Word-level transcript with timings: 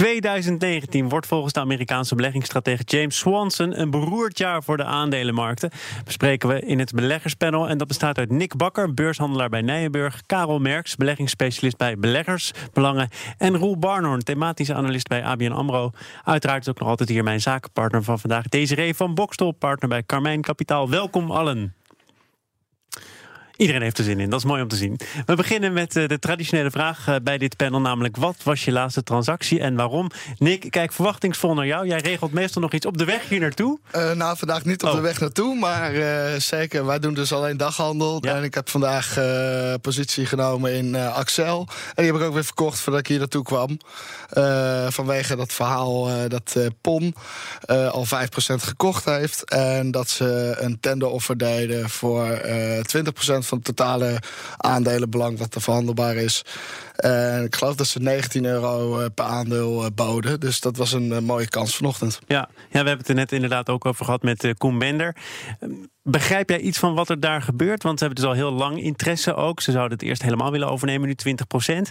2019 0.00 1.08
wordt 1.08 1.26
volgens 1.26 1.52
de 1.52 1.60
Amerikaanse 1.60 2.14
beleggingsstratege 2.14 2.82
James 2.84 3.18
Swanson 3.18 3.80
een 3.80 3.90
beroerd 3.90 4.38
jaar 4.38 4.62
voor 4.62 4.76
de 4.76 4.84
aandelenmarkten. 4.84 5.70
Bespreken 6.04 6.48
we 6.48 6.60
in 6.60 6.78
het 6.78 6.92
beleggerspanel. 6.92 7.68
En 7.68 7.78
dat 7.78 7.88
bestaat 7.88 8.18
uit 8.18 8.30
Nick 8.30 8.56
Bakker, 8.56 8.94
beurshandelaar 8.94 9.48
bij 9.48 9.60
Nijenburg, 9.60 10.20
Karel 10.26 10.58
Merks, 10.58 10.96
beleggingsspecialist 10.96 11.76
bij 11.76 11.98
Beleggersbelangen 11.98 13.08
en 13.38 13.56
Roel 13.56 13.78
Barnhorn, 13.78 14.24
thematische 14.24 14.74
analist 14.74 15.08
bij 15.08 15.24
ABN 15.24 15.50
Amro. 15.50 15.90
Uiteraard 16.24 16.62
is 16.62 16.68
ook 16.68 16.78
nog 16.78 16.88
altijd 16.88 17.08
hier 17.08 17.24
mijn 17.24 17.40
zakenpartner 17.40 18.02
van 18.02 18.18
vandaag, 18.18 18.48
Desiree 18.48 18.94
van 18.94 19.14
Bokstel, 19.14 19.52
partner 19.52 19.88
bij 19.88 20.02
Carmijn 20.02 20.40
Kapitaal. 20.40 20.90
Welkom 20.90 21.30
allen. 21.30 21.79
Iedereen 23.60 23.82
heeft 23.82 23.98
er 23.98 24.04
zin 24.04 24.20
in, 24.20 24.30
dat 24.30 24.38
is 24.38 24.44
mooi 24.46 24.62
om 24.62 24.68
te 24.68 24.76
zien. 24.76 25.00
We 25.26 25.34
beginnen 25.34 25.72
met 25.72 25.96
eh, 25.96 26.08
de 26.08 26.18
traditionele 26.18 26.70
vraag 26.70 27.08
eh, 27.08 27.14
bij 27.22 27.38
dit 27.38 27.56
panel, 27.56 27.80
namelijk 27.80 28.16
wat 28.16 28.36
was 28.42 28.64
je 28.64 28.72
laatste 28.72 29.02
transactie 29.02 29.60
en 29.60 29.74
waarom? 29.74 30.10
Nick, 30.38 30.70
kijk 30.70 30.92
verwachtingsvol 30.92 31.54
naar 31.54 31.66
jou. 31.66 31.86
Jij 31.86 31.98
regelt 31.98 32.32
meestal 32.32 32.62
nog 32.62 32.72
iets 32.72 32.86
op 32.86 32.98
de 32.98 33.04
weg 33.04 33.28
hier 33.28 33.40
naartoe. 33.40 33.78
Uh, 33.96 34.12
nou, 34.12 34.36
vandaag 34.36 34.64
niet 34.64 34.82
op 34.82 34.90
de 34.90 34.96
Oh. 34.96 35.02
weg 35.02 35.20
naartoe, 35.20 35.58
maar 35.58 35.92
zeker. 36.40 36.86
Wij 36.86 36.98
doen 36.98 37.14
dus 37.14 37.32
alleen 37.32 37.56
daghandel. 37.56 38.18
Ja. 38.20 38.34
En 38.34 38.42
ik 38.42 38.54
heb 38.54 38.68
vandaag 38.68 39.18
positie 39.80 40.26
genomen 40.26 40.72
in 40.72 40.96
Axel. 40.96 41.58
En 41.94 42.02
die 42.02 42.12
heb 42.12 42.14
ik 42.14 42.26
ook 42.26 42.34
weer 42.34 42.44
verkocht 42.44 42.78
voordat 42.78 43.00
ik 43.00 43.06
hier 43.06 43.18
naartoe 43.18 43.42
kwam. 43.42 43.78
Eh, 44.30 44.86
vanwege 44.90 45.36
dat 45.36 45.52
verhaal 45.52 46.08
eh, 46.08 46.14
dat 46.28 46.54
eh, 46.56 46.66
PON 46.80 47.14
eh, 47.60 47.88
al 47.90 48.06
5% 48.06 48.08
gekocht 48.62 49.04
heeft. 49.04 49.44
En 49.50 49.90
dat 49.90 50.08
ze 50.08 50.56
een 50.58 50.80
tenderoffer 50.80 51.38
deden 51.38 51.90
voor 51.90 52.30
eh 52.30 52.80
20% 52.96 53.38
van 53.50 53.60
totale 53.60 54.18
aandelenbelang 54.56 55.38
wat 55.38 55.54
er 55.54 55.60
verhandelbaar 55.60 56.16
is. 56.16 56.44
En 56.96 57.44
ik 57.44 57.56
geloof 57.56 57.74
dat 57.74 57.86
ze 57.86 57.98
19 57.98 58.44
euro 58.44 59.00
eh, 59.00 59.06
per 59.14 59.24
aandeel 59.24 59.84
eh, 59.84 59.90
boden. 59.94 60.40
Dus 60.40 60.60
dat 60.60 60.76
was 60.76 60.92
een 60.92 61.12
eh, 61.12 61.18
mooie 61.18 61.48
kans 61.48 61.76
vanochtend. 61.76 62.20
Ja. 62.26 62.36
ja, 62.36 62.48
we 62.70 62.76
hebben 62.76 62.98
het 62.98 63.08
er 63.08 63.14
net 63.14 63.32
inderdaad 63.32 63.68
ook 63.68 63.84
over 63.84 64.04
gehad 64.04 64.22
met 64.22 64.54
Koen 64.58 64.78
Bender. 64.78 65.16
Ehm, 65.60 65.72
Begrijp 66.02 66.48
jij 66.48 66.60
iets 66.60 66.78
van 66.78 66.94
wat 66.94 67.08
er 67.08 67.20
daar 67.20 67.42
gebeurt? 67.42 67.82
Want 67.82 67.98
ze 67.98 68.04
hebben 68.04 68.22
dus 68.22 68.32
al 68.32 68.38
heel 68.38 68.52
lang 68.52 68.82
interesse 68.82 69.34
ook. 69.34 69.60
Ze 69.60 69.70
zouden 69.70 69.98
het 69.98 70.06
eerst 70.06 70.22
helemaal 70.22 70.50
willen 70.50 70.70
overnemen, 70.70 71.08
nu 71.08 71.14
20 71.14 71.46
procent. 71.46 71.90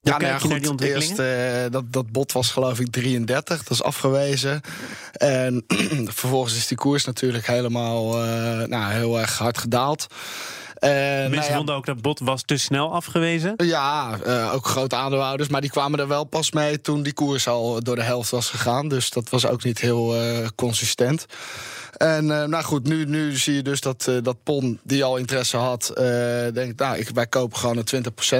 Hoe 0.00 0.10
nou 0.18 0.24
je 0.24 0.48
naar 0.48 0.60
die 0.60 0.70
ontwikkelingen? 0.70 1.18
Eerst, 1.18 1.64
eh, 1.64 1.72
dat, 1.72 1.92
dat 1.92 2.12
bod 2.12 2.32
was 2.32 2.50
geloof 2.50 2.80
ik 2.80 2.90
33, 2.90 3.62
dat 3.62 3.70
is 3.70 3.82
afgewezen. 3.82 4.60
En 5.12 5.64
vervolgens 6.20 6.56
is 6.56 6.66
die 6.66 6.76
koers 6.76 7.04
natuurlijk 7.04 7.46
helemaal 7.46 8.24
eh, 8.24 8.66
nou, 8.66 8.92
heel 8.92 9.20
erg 9.20 9.38
hard 9.38 9.58
gedaald. 9.58 10.06
En, 10.74 10.90
Mensen 10.90 11.30
nou 11.30 11.44
ja, 11.44 11.56
vonden 11.56 11.74
ook 11.74 11.86
dat 11.86 12.02
bot 12.02 12.20
was 12.20 12.42
te 12.42 12.56
snel 12.56 12.92
afgewezen. 12.92 13.54
ja, 13.56 14.18
eh, 14.24 14.54
ook 14.54 14.66
grote 14.66 14.96
aandeelhouders, 14.96 15.48
maar 15.48 15.60
die 15.60 15.70
kwamen 15.70 15.98
er 15.98 16.08
wel 16.08 16.24
pas 16.24 16.50
mee 16.50 16.80
toen 16.80 17.02
die 17.02 17.12
koers 17.12 17.48
al 17.48 17.82
door 17.82 17.96
de 17.96 18.02
helft 18.02 18.30
was 18.30 18.48
gegaan. 18.48 18.88
Dus 18.88 19.10
dat 19.10 19.28
was 19.28 19.46
ook 19.46 19.64
niet 19.64 19.80
heel 19.80 20.14
consistent. 20.54 21.26
En 21.96 22.40
eh, 22.40 22.46
nou 22.46 22.64
goed, 22.64 22.84
nu, 22.86 23.04
nu 23.04 23.36
zie 23.36 23.54
je 23.54 23.62
dus 23.62 23.80
dat, 23.80 24.06
eh, 24.08 24.14
dat 24.22 24.42
PON, 24.42 24.80
die 24.82 25.04
al 25.04 25.16
interesse 25.16 25.56
had, 25.56 25.88
eh, 25.88 26.04
denkt, 26.52 26.78
nou, 26.78 26.96
ik, 26.96 27.08
wij 27.14 27.26
kopen 27.26 27.58
gewoon 27.58 27.76
een 27.76 27.84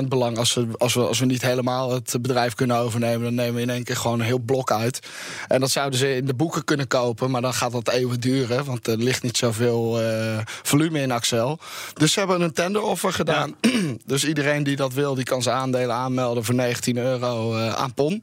20% 0.05 0.09
belang. 0.09 0.39
Als 0.39 0.55
we, 0.55 0.67
als, 0.79 0.95
we, 0.95 1.01
als 1.01 1.19
we 1.19 1.27
niet 1.27 1.43
helemaal 1.43 1.93
het 1.93 2.17
bedrijf 2.21 2.55
kunnen 2.55 2.77
overnemen, 2.77 3.23
dan 3.23 3.35
nemen 3.35 3.55
we 3.55 3.61
in 3.61 3.71
één 3.71 3.85
keer 3.85 3.97
gewoon 3.97 4.21
een 4.21 4.27
heel 4.27 4.39
blok 4.39 4.71
uit. 4.73 5.01
En 5.49 5.61
dat 5.61 5.71
zouden 5.71 5.99
ze 5.99 6.17
in 6.17 6.27
de 6.27 6.35
boeken 6.35 6.65
kunnen 6.65 6.87
kopen, 6.87 7.31
maar 7.31 7.41
dan 7.41 7.55
gaat 7.55 7.73
dat 7.73 7.89
eeuwig 7.89 8.19
duren, 8.19 8.65
want 8.65 8.87
er 8.87 8.97
ligt 8.97 9.23
niet 9.23 9.37
zoveel 9.37 10.01
eh, 10.01 10.39
volume 10.45 11.01
in 11.01 11.11
Axel. 11.11 11.59
Dus 11.95 12.13
ze 12.13 12.19
hebben 12.19 12.41
een 12.41 12.53
tenderoffer 12.53 13.13
gedaan. 13.13 13.55
dus 14.07 14.25
iedereen 14.25 14.63
die 14.63 14.77
dat 14.77 14.93
wil, 14.93 15.15
die 15.15 15.25
kan 15.25 15.43
zijn 15.43 15.57
aandelen 15.57 15.95
aanmelden 15.95 16.45
voor 16.45 16.55
19 16.55 16.97
euro 16.97 17.57
aan 17.57 17.95
PON. 17.95 18.23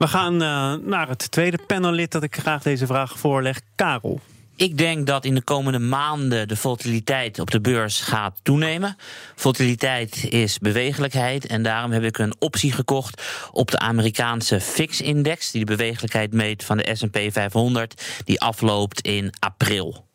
We 0.00 0.08
gaan 0.08 0.42
eh, 0.42 0.74
naar 0.88 1.08
het 1.08 1.30
tweede 1.30 1.58
panellid 1.66 2.12
dat 2.12 2.22
ik 2.22 2.36
graag 2.36 2.62
deze 2.62 2.86
vraag 2.86 3.18
voorleg. 3.18 3.60
Karel. 3.74 4.20
Ik 4.56 4.78
denk 4.78 5.06
dat 5.06 5.24
in 5.24 5.34
de 5.34 5.42
komende 5.42 5.78
maanden 5.78 6.48
de 6.48 6.56
volatiliteit 6.56 7.38
op 7.38 7.50
de 7.50 7.60
beurs 7.60 8.00
gaat 8.00 8.40
toenemen. 8.42 8.96
Volatiliteit 9.34 10.26
is 10.28 10.58
bewegelijkheid 10.58 11.46
en 11.46 11.62
daarom 11.62 11.90
heb 11.90 12.02
ik 12.02 12.18
een 12.18 12.34
optie 12.38 12.72
gekocht 12.72 13.22
op 13.52 13.70
de 13.70 13.78
Amerikaanse 13.78 14.60
VIX-index, 14.60 15.50
die 15.50 15.64
de 15.64 15.76
bewegelijkheid 15.76 16.32
meet 16.32 16.64
van 16.64 16.76
de 16.76 16.94
S&P 16.94 17.18
500, 17.32 18.22
die 18.24 18.40
afloopt 18.40 19.00
in 19.00 19.32
april. 19.38 20.09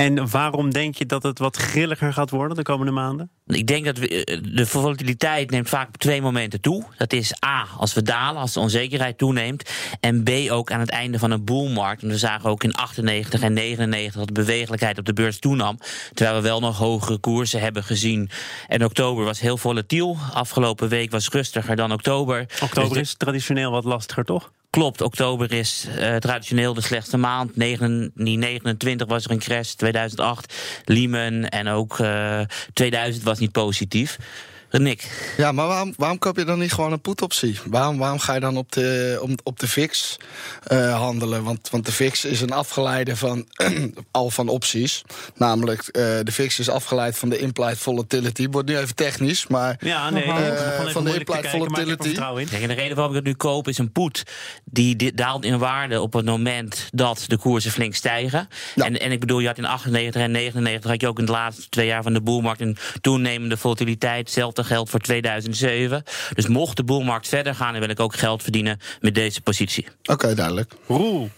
En 0.00 0.30
waarom 0.30 0.72
denk 0.72 0.94
je 0.94 1.06
dat 1.06 1.22
het 1.22 1.38
wat 1.38 1.56
grilliger 1.56 2.12
gaat 2.12 2.30
worden 2.30 2.56
de 2.56 2.62
komende 2.62 2.92
maanden? 2.92 3.30
Ik 3.46 3.66
denk 3.66 3.84
dat 3.84 3.98
we, 3.98 4.24
eh, 4.24 4.38
de 4.54 4.66
volatiliteit 4.66 5.50
neemt 5.50 5.68
vaak 5.68 5.88
op 5.88 5.96
twee 5.96 6.22
momenten 6.22 6.60
toe. 6.60 6.84
Dat 6.96 7.12
is 7.12 7.32
A, 7.44 7.66
als 7.76 7.94
we 7.94 8.02
dalen, 8.02 8.40
als 8.40 8.52
de 8.52 8.60
onzekerheid 8.60 9.18
toeneemt. 9.18 9.70
En 10.00 10.22
B, 10.22 10.30
ook 10.50 10.72
aan 10.72 10.80
het 10.80 10.90
einde 10.90 11.18
van 11.18 11.30
een 11.30 11.44
boelmarkt. 11.44 12.02
We 12.02 12.18
zagen 12.18 12.50
ook 12.50 12.64
in 12.64 12.74
98 12.74 13.40
en 13.40 13.52
99 13.52 14.14
dat 14.14 14.26
de 14.26 14.32
bewegelijkheid 14.32 14.98
op 14.98 15.04
de 15.04 15.12
beurs 15.12 15.38
toenam. 15.38 15.78
Terwijl 16.14 16.36
we 16.36 16.42
wel 16.42 16.60
nog 16.60 16.78
hogere 16.78 17.18
koersen 17.18 17.60
hebben 17.60 17.84
gezien. 17.84 18.30
En 18.68 18.84
oktober 18.84 19.24
was 19.24 19.40
heel 19.40 19.56
volatiel. 19.56 20.16
Afgelopen 20.32 20.88
week 20.88 21.10
was 21.10 21.28
rustiger 21.28 21.76
dan 21.76 21.92
oktober. 21.92 22.46
Oktober 22.62 22.98
Dus 22.98 23.08
is 23.08 23.14
traditioneel 23.14 23.70
wat 23.70 23.84
lastiger, 23.84 24.24
toch? 24.24 24.50
Klopt, 24.70 25.00
oktober 25.00 25.52
is 25.52 25.86
eh, 25.98 26.16
traditioneel 26.16 26.74
de 26.74 26.80
slechtste 26.80 27.16
maand. 27.16 27.56
Negen, 27.56 28.10
die 28.14 28.38
29 28.38 29.06
was 29.06 29.24
er 29.24 29.30
een 29.30 29.38
crash, 29.38 29.72
2008, 29.72 30.54
Lehman 30.84 31.44
en 31.44 31.68
ook 31.68 31.98
eh 31.98 32.40
2000 32.72 33.24
was 33.24 33.38
niet 33.38 33.52
positief. 33.52 34.18
Nick, 34.70 35.32
Ja, 35.36 35.52
maar 35.52 35.66
waarom, 35.66 35.94
waarom 35.96 36.18
koop 36.18 36.36
je 36.36 36.44
dan 36.44 36.58
niet 36.58 36.72
gewoon 36.72 36.92
een 36.92 37.00
put-optie? 37.00 37.58
Waarom, 37.66 37.98
waarom 37.98 38.18
ga 38.18 38.34
je 38.34 38.40
dan 38.40 38.56
op 38.56 38.72
de, 38.72 39.18
om, 39.22 39.34
op 39.42 39.58
de 39.60 39.68
VIX 39.68 40.16
eh, 40.62 40.96
handelen? 40.98 41.42
Want, 41.44 41.68
want 41.70 41.86
de 41.86 41.92
VIX 41.92 42.24
is 42.24 42.40
een 42.40 42.50
afgeleide 42.52 43.16
van 43.16 43.46
al 44.10 44.30
van 44.30 44.48
opties. 44.48 45.02
Namelijk, 45.34 45.80
eh, 45.82 46.02
de 46.22 46.32
VIX 46.32 46.58
is 46.58 46.68
afgeleid 46.68 47.18
van 47.18 47.28
de 47.28 47.38
implied 47.38 47.78
volatility. 47.78 48.48
Wordt 48.50 48.68
nu 48.68 48.76
even 48.78 48.94
technisch, 48.94 49.46
maar 49.46 49.76
Ja, 49.80 50.10
nee. 50.10 50.22
Even 50.22 50.90
van 50.92 51.04
de 51.04 51.10
implied 51.14 51.40
kijken, 51.40 51.50
volatility. 51.50 52.02
vertrouwen 52.06 52.42
in. 52.42 52.48
Kijk, 52.48 52.62
en 52.62 52.68
de 52.68 52.74
reden 52.74 52.94
waarom 52.96 53.12
ik 53.14 53.18
het 53.18 53.28
nu 53.28 53.34
koop 53.34 53.68
is 53.68 53.78
een 53.78 53.92
put 53.92 54.22
die 54.64 54.96
di- 54.96 55.14
daalt 55.14 55.44
in 55.44 55.58
waarde 55.58 56.00
op 56.00 56.12
het 56.12 56.24
moment 56.24 56.88
dat 56.90 57.24
de 57.26 57.36
koersen 57.38 57.70
flink 57.70 57.94
stijgen. 57.94 58.48
Ja. 58.74 58.84
En, 58.84 59.00
en 59.00 59.12
ik 59.12 59.20
bedoel, 59.20 59.38
je 59.40 59.46
had 59.46 59.58
in 59.58 59.64
98 59.64 60.22
en 60.22 60.30
99 60.30 60.90
had 60.90 61.00
je 61.00 61.08
ook 61.08 61.18
in 61.18 61.24
de 61.26 61.32
laatste 61.32 61.68
twee 61.68 61.86
jaar 61.86 62.02
van 62.02 62.12
de 62.12 62.20
boelmarkt 62.22 62.60
een 62.60 62.76
toenemende 63.00 63.56
volatiliteit. 63.56 64.30
Hetzelfde 64.60 64.74
geldt 64.74 64.90
voor 64.90 65.00
2007. 65.00 66.02
Dus 66.34 66.46
mocht 66.46 66.76
de 66.76 66.84
boelmarkt 66.84 67.28
verder 67.28 67.54
gaan, 67.54 67.72
dan 67.72 67.80
wil 67.80 67.90
ik 67.90 68.00
ook 68.00 68.14
geld 68.14 68.42
verdienen 68.42 68.78
met 69.00 69.14
deze 69.14 69.40
positie. 69.40 69.86
oké, 70.04 70.34
duidelijk. 70.34 70.72
Roel, 70.86 71.30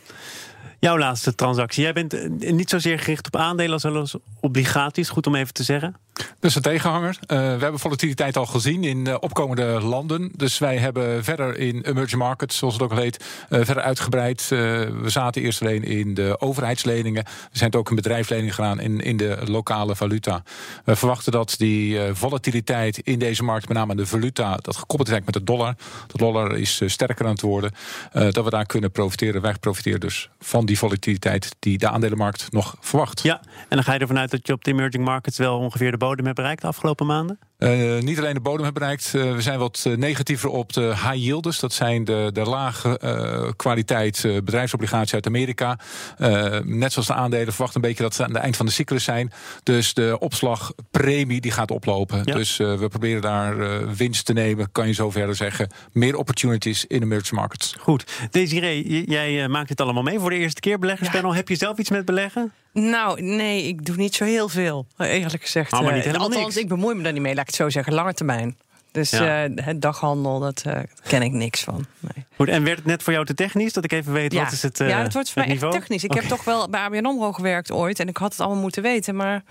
jouw 0.79 0.99
laatste 0.99 1.35
transactie. 1.35 1.83
Jij 1.83 1.93
bent 1.93 2.15
eh, 2.15 2.53
niet 2.53 2.71
zozeer 2.71 2.99
gericht 2.99 3.27
op 3.27 3.37
aandelen 3.37 3.73
als 3.73 3.83
wel 3.83 3.97
als 3.97 4.17
obligaties. 4.41 5.09
Goed 5.09 5.27
om 5.27 5.35
even 5.35 5.55
te 5.55 5.63
zeggen. 5.63 5.97
Dus 6.41 6.55
een 6.55 6.63
tegenhanger. 6.63 7.19
Eh, 7.27 7.39
we 7.39 7.43
hebben 7.45 7.79
volatiliteit 7.79 8.37
al 8.37 8.47
gezien 8.47 8.85
in 8.85 9.07
eh, 9.07 9.17
opkomende 9.21 9.81
landen. 9.81 10.31
Dus 10.37 10.59
wij 10.59 10.77
hebben 10.77 11.25
verder 11.25 11.59
in 11.59 11.83
emerging 11.83 12.21
markets, 12.21 12.57
zoals 12.57 12.75
het 12.75 12.83
ook 12.83 12.91
al 12.91 12.97
heet, 12.97 13.25
eh, 13.49 13.61
verder 13.65 13.83
uitgebreid. 13.83 14.49
We 14.49 15.05
zaten 15.07 15.43
eerst 15.43 15.61
alleen 15.61 15.85
in 15.85 16.15
de 16.15 16.41
overheidsleningen. 16.41 17.25
We 17.25 17.59
zijn 17.59 17.71
het 17.71 17.79
ook 17.79 17.91
in 17.91 17.97
bedrijfsleningen 17.97 18.55
gedaan 18.55 18.81
in, 18.81 19.01
in 19.01 19.17
de 19.17 19.39
lokale 19.45 19.97
valuta. 19.97 20.43
We 20.85 20.97
verwachten 20.97 21.33
dat 21.33 21.55
die 21.59 21.99
volatiliteit 22.13 22.99
in 22.99 23.19
deze 23.19 23.45
markt, 23.45 23.69
met 23.69 23.77
name 23.77 23.91
aan 23.91 23.97
de 23.97 24.07
valuta, 24.07 24.57
dat 24.57 24.77
gekoppeld 24.77 25.09
is 25.09 25.25
met 25.25 25.35
de 25.35 25.45
dollar. 25.45 25.75
De 26.07 26.19
dollar 26.19 26.57
is 26.57 26.83
sterker 26.87 27.25
aan 27.25 27.33
het 27.33 27.41
worden. 27.41 27.73
dat 28.13 28.45
we 28.45 28.51
daar 28.51 28.67
kunnen 28.67 28.91
profiteren. 28.91 29.43
Wij 29.43 29.55
profiteren 29.61 30.01
dus 30.01 30.31
van 30.41 30.67
die 30.67 30.79
volatiliteit 30.79 31.55
die 31.59 31.79
de 31.79 31.89
aandelenmarkt 31.89 32.53
nog 32.53 32.77
verwacht. 32.81 33.23
Ja, 33.23 33.41
en 33.69 33.77
dan 33.77 33.85
ga 33.85 33.93
je 33.93 33.99
ervan 33.99 34.19
uit 34.19 34.31
dat 34.31 34.47
je 34.47 34.53
op 34.53 34.65
de 34.65 34.71
emerging 34.71 35.05
markets 35.05 35.39
wel 35.39 35.59
ongeveer 35.59 35.91
de 35.91 35.97
bodem 36.03 36.25
hebt 36.25 36.37
bereikt 36.37 36.61
de 36.61 36.67
afgelopen 36.67 37.07
maanden? 37.07 37.39
Eh, 37.63 38.03
niet 38.03 38.19
alleen 38.19 38.35
de 38.35 38.41
bodem 38.41 38.65
hebben 38.65 38.83
bereikt. 38.83 39.15
eh, 39.15 39.35
we 39.35 39.41
zijn 39.41 39.59
wat 39.59 39.83
eh, 39.87 39.97
negatiever 39.97 40.49
op 40.51 40.73
de 40.73 40.81
high 40.81 41.15
yielders. 41.15 41.59
Dat 41.61 41.73
zijn 41.73 42.05
de, 42.05 42.31
de 42.33 42.41
lage 42.43 42.99
eh, 42.99 43.49
kwaliteit 43.57 44.25
eh, 44.25 44.33
bedrijfsobligaties 44.35 45.15
uit 45.15 45.27
Amerika. 45.27 45.79
Eh, 46.19 46.59
net 46.65 46.93
zoals 46.93 47.09
de 47.09 47.15
aandelen 47.15 47.53
verwachten 47.53 47.83
een 47.83 47.89
beetje 47.89 48.03
dat 48.03 48.15
ze 48.15 48.25
aan 48.25 48.33
het 48.33 48.43
eind 48.43 48.57
van 48.57 48.67
de 48.67 48.73
cyclus 48.73 49.05
zijn. 49.05 49.33
Dus 49.63 49.95
de 49.95 50.17
opslagpremie 50.19 51.41
die 51.41 51.51
gaat 51.51 51.71
oplopen. 51.71 52.23
Ja. 52.25 52.35
Dus 52.35 52.59
eh, 52.59 52.75
we 52.79 52.89
proberen 52.89 53.23
daar 53.23 53.61
eh, 53.61 53.89
winst 53.97 54.25
te 54.27 54.33
nemen, 54.33 54.73
kan 54.73 54.87
je 54.87 54.93
zo 54.95 55.11
verder 55.11 55.35
zeggen. 55.35 55.71
Meer 55.93 56.17
opportunities 56.17 56.85
in 56.87 57.03
emerging 57.03 57.41
markets. 57.41 57.77
Goed. 57.81 58.05
Desiree, 58.31 59.05
jij 59.11 59.49
maakt 59.49 59.69
dit 59.69 59.81
allemaal 59.81 60.03
mee 60.03 60.19
voor 60.19 60.31
de 60.31 60.37
eerste 60.37 60.61
keer. 60.61 60.79
Beleggerspanel, 60.79 61.35
heb 61.35 61.49
je 61.49 61.57
zelf 61.57 61.79
iets 61.79 61.91
met 61.91 62.05
beleggen? 62.05 62.53
Nou, 62.73 63.23
nee, 63.23 63.63
ik 63.67 63.85
doe 63.87 63.97
niet 63.97 64.15
zo 64.15 64.25
heel 64.25 64.49
veel, 64.49 64.87
eerlijk 64.99 65.43
gezegd. 65.43 65.73
Oh, 65.73 65.81
maar 65.81 65.95
niet 65.95 66.05
helemaal 66.05 66.27
Althans, 66.27 66.45
niks. 66.45 66.57
ik 66.57 66.69
bemoei 66.69 66.95
me 66.95 67.03
daar 67.03 67.13
niet 67.13 67.23
mee, 67.23 67.35
laat 67.35 67.49
ik 67.49 67.52
het 67.53 67.61
zo 67.61 67.71
zeggen, 67.71 67.95
lange 67.95 68.15
termijn. 68.15 68.57
Dus 68.93 69.11
Ja. 69.11 69.45
eh, 69.45 69.65
het 69.65 69.83
daghandel, 69.83 70.39
dat 70.41 70.63
eh, 70.67 70.81
ken 71.09 71.23
ik 71.23 71.33
niks 71.33 71.63
van. 71.63 71.87
Nee. 72.01 72.25
Goed, 72.37 72.49
en 72.49 72.65
werd 72.65 72.77
het 72.77 72.87
net 72.87 73.03
voor 73.03 73.13
jou 73.13 73.25
te 73.25 73.35
technisch? 73.35 73.73
Dat 73.73 73.85
ik 73.85 73.93
even 73.93 74.13
weet, 74.13 74.35
wat 74.35 74.53
is 74.53 74.63
het 74.63 74.81
eh, 74.81 74.89
ja, 74.89 75.03
het 75.03 75.13
wordt 75.13 75.31
voor 75.31 75.43
het 75.43 75.61
mij 75.61 75.69
echt 75.69 75.73
technisch. 75.73 76.05
Ik 76.05 76.13
heb 76.13 76.25
toch 76.25 76.45
wel 76.45 76.69
bij 76.69 76.81
ABN 76.81 77.05
AMRO 77.05 77.33
gewerkt 77.33 77.71
ooit 77.71 78.01
en 78.01 78.09
ik 78.09 78.17
had 78.17 78.31
het 78.33 78.41
allemaal 78.41 78.61
moeten 78.63 78.83
weten, 78.83 79.17
maar 79.17 79.43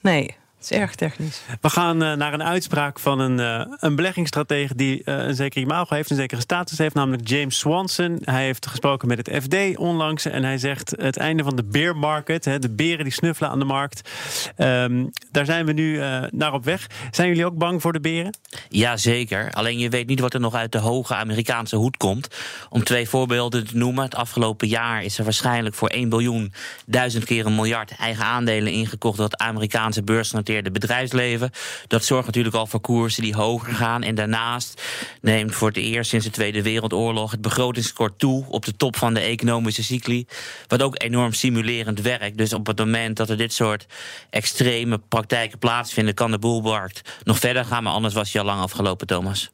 nee. 0.00 0.36
Is 0.70 0.78
erg 0.78 0.94
technisch. 0.94 1.42
We 1.60 1.70
gaan 1.70 2.02
uh, 2.02 2.12
naar 2.12 2.32
een 2.32 2.42
uitspraak 2.42 2.98
van 2.98 3.18
een, 3.18 3.38
uh, 3.38 3.74
een 3.78 3.96
beleggingsstratege 3.96 4.74
die 4.74 5.02
uh, 5.04 5.18
een 5.18 5.34
zeker 5.34 5.60
imago 5.60 5.94
heeft, 5.94 6.10
een 6.10 6.16
zekere 6.16 6.40
status 6.40 6.78
heeft, 6.78 6.94
namelijk 6.94 7.28
James 7.28 7.58
Swanson. 7.58 8.18
Hij 8.24 8.44
heeft 8.44 8.66
gesproken 8.66 9.08
met 9.08 9.26
het 9.26 9.42
FD 9.42 9.76
onlangs 9.76 10.24
en 10.24 10.44
hij 10.44 10.58
zegt 10.58 10.94
het 10.96 11.16
einde 11.16 11.42
van 11.42 11.56
de 11.56 11.64
bear 11.64 11.96
market, 11.96 12.44
hè, 12.44 12.58
de 12.58 12.70
beren 12.70 13.04
die 13.04 13.12
snuffelen 13.12 13.50
aan 13.50 13.58
de 13.58 13.64
markt. 13.64 14.10
Um, 14.56 15.10
daar 15.30 15.44
zijn 15.44 15.66
we 15.66 15.72
nu 15.72 15.98
naar 16.30 16.52
op 16.52 16.64
weg. 16.64 16.86
Zijn 17.10 17.28
jullie 17.28 17.46
ook 17.46 17.58
bang 17.58 17.82
voor 17.82 17.92
de 17.92 18.00
beren? 18.00 18.36
Ja, 18.68 18.96
zeker. 18.96 19.52
Alleen 19.52 19.78
je 19.78 19.88
weet 19.88 20.06
niet 20.06 20.20
wat 20.20 20.34
er 20.34 20.40
nog 20.40 20.54
uit 20.54 20.72
de 20.72 20.78
hoge 20.78 21.14
Amerikaanse 21.14 21.76
hoed 21.76 21.96
komt. 21.96 22.36
Om 22.68 22.84
twee 22.84 23.08
voorbeelden 23.08 23.66
te 23.66 23.76
noemen. 23.76 24.04
Het 24.04 24.14
afgelopen 24.14 24.68
jaar 24.68 25.04
is 25.04 25.18
er 25.18 25.24
waarschijnlijk 25.24 25.74
voor 25.74 25.88
1 25.88 26.08
biljoen 26.08 26.52
duizend 26.86 27.24
keer 27.24 27.46
een 27.46 27.54
miljard 27.54 27.96
eigen 27.98 28.24
aandelen 28.24 28.72
ingekocht 28.72 29.16
door 29.16 29.26
het 29.26 29.38
Amerikaanse 29.40 30.02
beursgenoteerde 30.02 30.55
bedrijfsleven. 30.62 31.50
Dat 31.86 32.04
zorgt 32.04 32.26
natuurlijk 32.26 32.54
al 32.54 32.66
voor 32.66 32.80
koersen 32.80 33.22
die 33.22 33.34
hoger 33.34 33.74
gaan. 33.74 34.02
En 34.02 34.14
daarnaast 34.14 34.82
neemt 35.20 35.54
voor 35.54 35.68
het 35.68 35.76
eerst 35.76 36.10
sinds 36.10 36.24
de 36.24 36.32
Tweede 36.32 36.62
Wereldoorlog 36.62 37.30
het 37.30 37.40
begrotingskort 37.40 38.18
toe 38.18 38.44
op 38.48 38.64
de 38.64 38.76
top 38.76 38.96
van 38.96 39.14
de 39.14 39.20
economische 39.20 39.84
cycli. 39.84 40.26
Wat 40.66 40.82
ook 40.82 41.02
enorm 41.02 41.32
stimulerend 41.32 42.00
werkt. 42.00 42.38
Dus 42.38 42.52
op 42.52 42.66
het 42.66 42.78
moment 42.78 43.16
dat 43.16 43.30
er 43.30 43.36
dit 43.36 43.52
soort 43.52 43.86
extreme 44.30 44.98
praktijken 44.98 45.58
plaatsvinden, 45.58 46.14
kan 46.14 46.30
de 46.30 46.38
boelmarkt 46.38 47.20
nog 47.24 47.38
verder 47.38 47.64
gaan. 47.64 47.82
Maar 47.82 47.92
anders 47.92 48.14
was 48.14 48.32
hij 48.32 48.42
al 48.42 48.46
lang 48.46 48.60
afgelopen, 48.60 49.06
Thomas. 49.06 49.50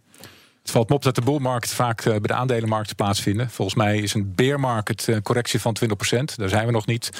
Het 0.62 0.70
valt 0.70 0.88
me 0.88 0.94
op 0.94 1.02
dat 1.02 1.14
de 1.14 1.20
boelmarkt 1.20 1.72
vaak 1.72 2.00
eh, 2.00 2.04
bij 2.04 2.20
de 2.20 2.34
aandelenmarkt 2.34 2.96
plaatsvinden. 2.96 3.50
Volgens 3.50 3.76
mij 3.76 3.98
is 3.98 4.14
een 4.14 4.34
beermarkt 4.34 5.06
een 5.06 5.22
correctie 5.22 5.60
van 5.60 5.76
20%. 5.84 5.88
Daar 6.36 6.48
zijn 6.48 6.66
we 6.66 6.72
nog 6.72 6.86
niet. 6.86 7.10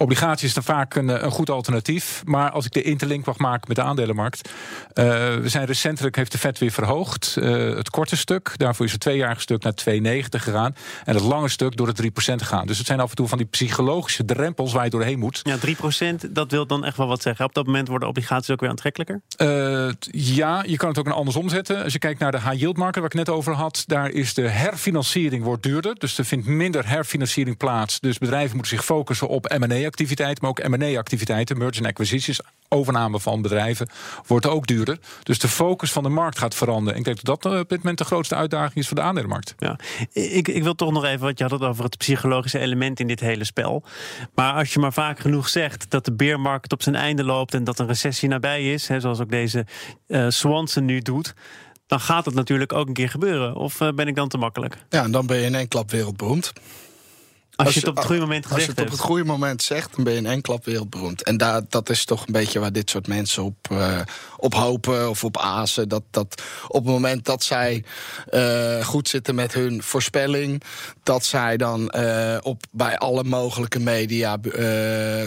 Obligaties 0.00 0.48
is 0.48 0.54
dan 0.54 0.62
vaak 0.62 0.94
een, 0.94 1.10
eh, 1.10 1.22
een, 1.22 1.30
goed 1.30 1.50
alternatief. 1.50 2.22
Maar 2.24 2.50
als 2.50 2.64
ik 2.64 2.72
de 2.72 2.82
interlink 2.82 3.24
mag 3.24 3.38
maken 3.38 3.64
met 3.68 3.76
de 3.76 3.82
aandelenmarkt. 3.82 4.48
Uh, 4.48 5.04
we 5.36 5.48
zijn 5.48 5.66
recentelijk, 5.66 6.16
heeft 6.16 6.32
de 6.32 6.38
vet 6.38 6.58
weer 6.58 6.70
verhoogd. 6.70 7.36
Uh, 7.38 7.76
het 7.76 7.90
korte 7.90 8.16
stuk, 8.16 8.52
daarvoor 8.56 8.86
is 8.86 8.92
het 8.92 9.00
tweejarige 9.00 9.40
stuk 9.40 9.62
naar 9.62 9.72
2,90 9.74 10.42
gegaan. 10.42 10.74
En 11.04 11.14
het 11.14 11.24
lange 11.24 11.48
stuk 11.48 11.76
door 11.76 11.94
de 11.94 12.10
3% 12.10 12.42
gegaan. 12.42 12.66
Dus 12.66 12.78
het 12.78 12.86
zijn 12.86 13.00
af 13.00 13.10
en 13.10 13.16
toe 13.16 13.28
van 13.28 13.38
die 13.38 13.46
psychologische 13.46 14.24
drempels 14.24 14.72
waar 14.72 14.84
je 14.84 14.90
doorheen 14.90 15.18
moet. 15.18 15.40
Ja, 15.42 15.56
3% 15.56 16.30
dat 16.30 16.50
wil 16.50 16.66
dan 16.66 16.84
echt 16.84 16.96
wel 16.96 17.06
wat 17.06 17.22
zeggen. 17.22 17.44
Op 17.44 17.54
dat 17.54 17.66
moment 17.66 17.88
worden 17.88 18.08
obligaties 18.08 18.50
ook 18.50 18.60
weer 18.60 18.70
aantrekkelijker? 18.70 19.20
Uh, 19.36 19.92
ja, 20.10 20.64
je 20.66 20.76
kan 20.76 20.88
het 20.88 20.98
ook 20.98 21.06
een 21.06 21.12
andersom 21.12 21.48
zetten. 21.48 21.84
Als 21.84 21.92
je 21.92 21.98
kijkt 21.98 22.20
naar 22.20 22.32
de 22.32 22.40
high 22.40 22.58
yield 22.58 22.76
market 22.78 23.02
waar 23.02 23.10
ik 23.10 23.16
net 23.16 23.28
over 23.28 23.52
had. 23.52 23.84
Daar 23.86 24.10
is 24.10 24.34
de 24.34 24.48
herfinanciering 24.48 25.44
wordt 25.44 25.62
duurder. 25.62 25.94
Dus 25.98 26.18
er 26.18 26.24
vindt 26.24 26.46
minder 26.46 26.88
herfinanciering 26.88 27.56
plaats. 27.56 28.00
Dus 28.00 28.18
bedrijven 28.18 28.56
moeten 28.56 28.76
zich 28.76 28.84
focussen 28.84 29.28
op 29.28 29.56
M&A 29.58 29.86
activiteiten, 29.86 30.38
maar 30.40 30.50
ook 30.50 30.68
M&A-activiteiten, 30.68 31.58
mergers 31.58 31.78
en 31.78 31.86
acquisitions, 31.86 32.40
overname 32.68 33.20
van 33.20 33.42
bedrijven, 33.42 33.88
wordt 34.26 34.46
ook 34.46 34.66
duurder. 34.66 34.98
Dus 35.22 35.38
de 35.38 35.48
focus 35.48 35.92
van 35.92 36.02
de 36.02 36.08
markt 36.08 36.38
gaat 36.38 36.54
veranderen. 36.54 36.92
En 36.92 36.98
ik 36.98 37.04
denk 37.04 37.24
dat 37.24 37.42
dat 37.42 37.52
eh, 37.52 37.58
op 37.58 37.68
dit 37.68 37.78
moment 37.78 37.98
de 37.98 38.04
grootste 38.04 38.34
uitdaging 38.34 38.76
is 38.76 38.86
voor 38.86 38.96
de 38.96 39.02
aandelenmarkt. 39.02 39.54
Ja, 39.58 39.78
ik, 40.12 40.48
ik 40.48 40.62
wil 40.62 40.74
toch 40.74 40.92
nog 40.92 41.04
even, 41.04 41.20
wat 41.20 41.38
je 41.38 41.44
had 41.44 41.52
het 41.52 41.62
over 41.62 41.84
het 41.84 41.98
psychologische 41.98 42.58
element 42.58 43.00
in 43.00 43.06
dit 43.06 43.20
hele 43.20 43.44
spel. 43.44 43.84
Maar 44.34 44.52
als 44.52 44.72
je 44.72 44.78
maar 44.78 44.92
vaak 44.92 45.18
genoeg 45.18 45.48
zegt 45.48 45.90
dat 45.90 46.04
de 46.04 46.12
beermarkt 46.12 46.72
op 46.72 46.82
zijn 46.82 46.94
einde 46.94 47.24
loopt 47.24 47.54
en 47.54 47.64
dat 47.64 47.78
een 47.78 47.86
recessie 47.86 48.28
nabij 48.28 48.72
is, 48.72 48.88
hè, 48.88 49.00
zoals 49.00 49.20
ook 49.20 49.30
deze 49.30 49.66
uh, 50.06 50.26
Swanson 50.28 50.84
nu 50.84 51.00
doet 51.00 51.34
dan 51.88 52.00
gaat 52.00 52.24
het 52.24 52.34
natuurlijk 52.34 52.72
ook 52.72 52.86
een 52.88 52.94
keer 52.94 53.08
gebeuren. 53.08 53.54
Of 53.54 53.80
uh, 53.80 53.88
ben 53.92 54.08
ik 54.08 54.14
dan 54.14 54.28
te 54.28 54.38
makkelijk? 54.38 54.78
Ja, 54.88 55.02
en 55.04 55.10
dan 55.10 55.26
ben 55.26 55.36
je 55.36 55.46
in 55.46 55.54
één 55.54 55.68
klap 55.68 55.90
wereldberoemd. 55.90 56.52
Als, 57.64 57.74
je 57.74 57.80
het 57.80 57.88
op 57.88 57.96
het 57.96 58.04
goede 58.04 58.20
moment 58.20 58.46
gezegd 58.46 58.66
Als 58.66 58.76
je 58.76 58.82
het 58.82 58.90
op 58.90 58.96
het 58.96 59.06
goede 59.06 59.24
moment 59.24 59.62
zegt, 59.62 59.94
dan 59.94 60.04
ben 60.04 60.12
je 60.12 60.18
in 60.18 60.26
één 60.26 60.40
klap 60.40 60.64
wereldberoemd. 60.64 61.22
En 61.22 61.36
daar, 61.36 61.62
dat 61.68 61.90
is 61.90 62.04
toch 62.04 62.26
een 62.26 62.32
beetje 62.32 62.58
waar 62.58 62.72
dit 62.72 62.90
soort 62.90 63.06
mensen 63.06 63.42
op, 63.42 63.68
uh, 63.72 64.00
op 64.36 64.54
hopen 64.54 65.10
of 65.10 65.24
op 65.24 65.38
azen. 65.38 65.88
Dat, 65.88 66.02
dat 66.10 66.42
op 66.68 66.84
het 66.84 66.92
moment 66.92 67.24
dat 67.24 67.42
zij 67.42 67.84
uh, 68.30 68.84
goed 68.84 69.08
zitten 69.08 69.34
met 69.34 69.52
hun 69.52 69.82
voorspelling, 69.82 70.62
dat 71.02 71.24
zij 71.24 71.56
dan 71.56 71.92
uh, 71.96 72.36
op, 72.42 72.62
bij 72.70 72.98
alle 72.98 73.24
mogelijke 73.24 73.80
media 73.80 74.36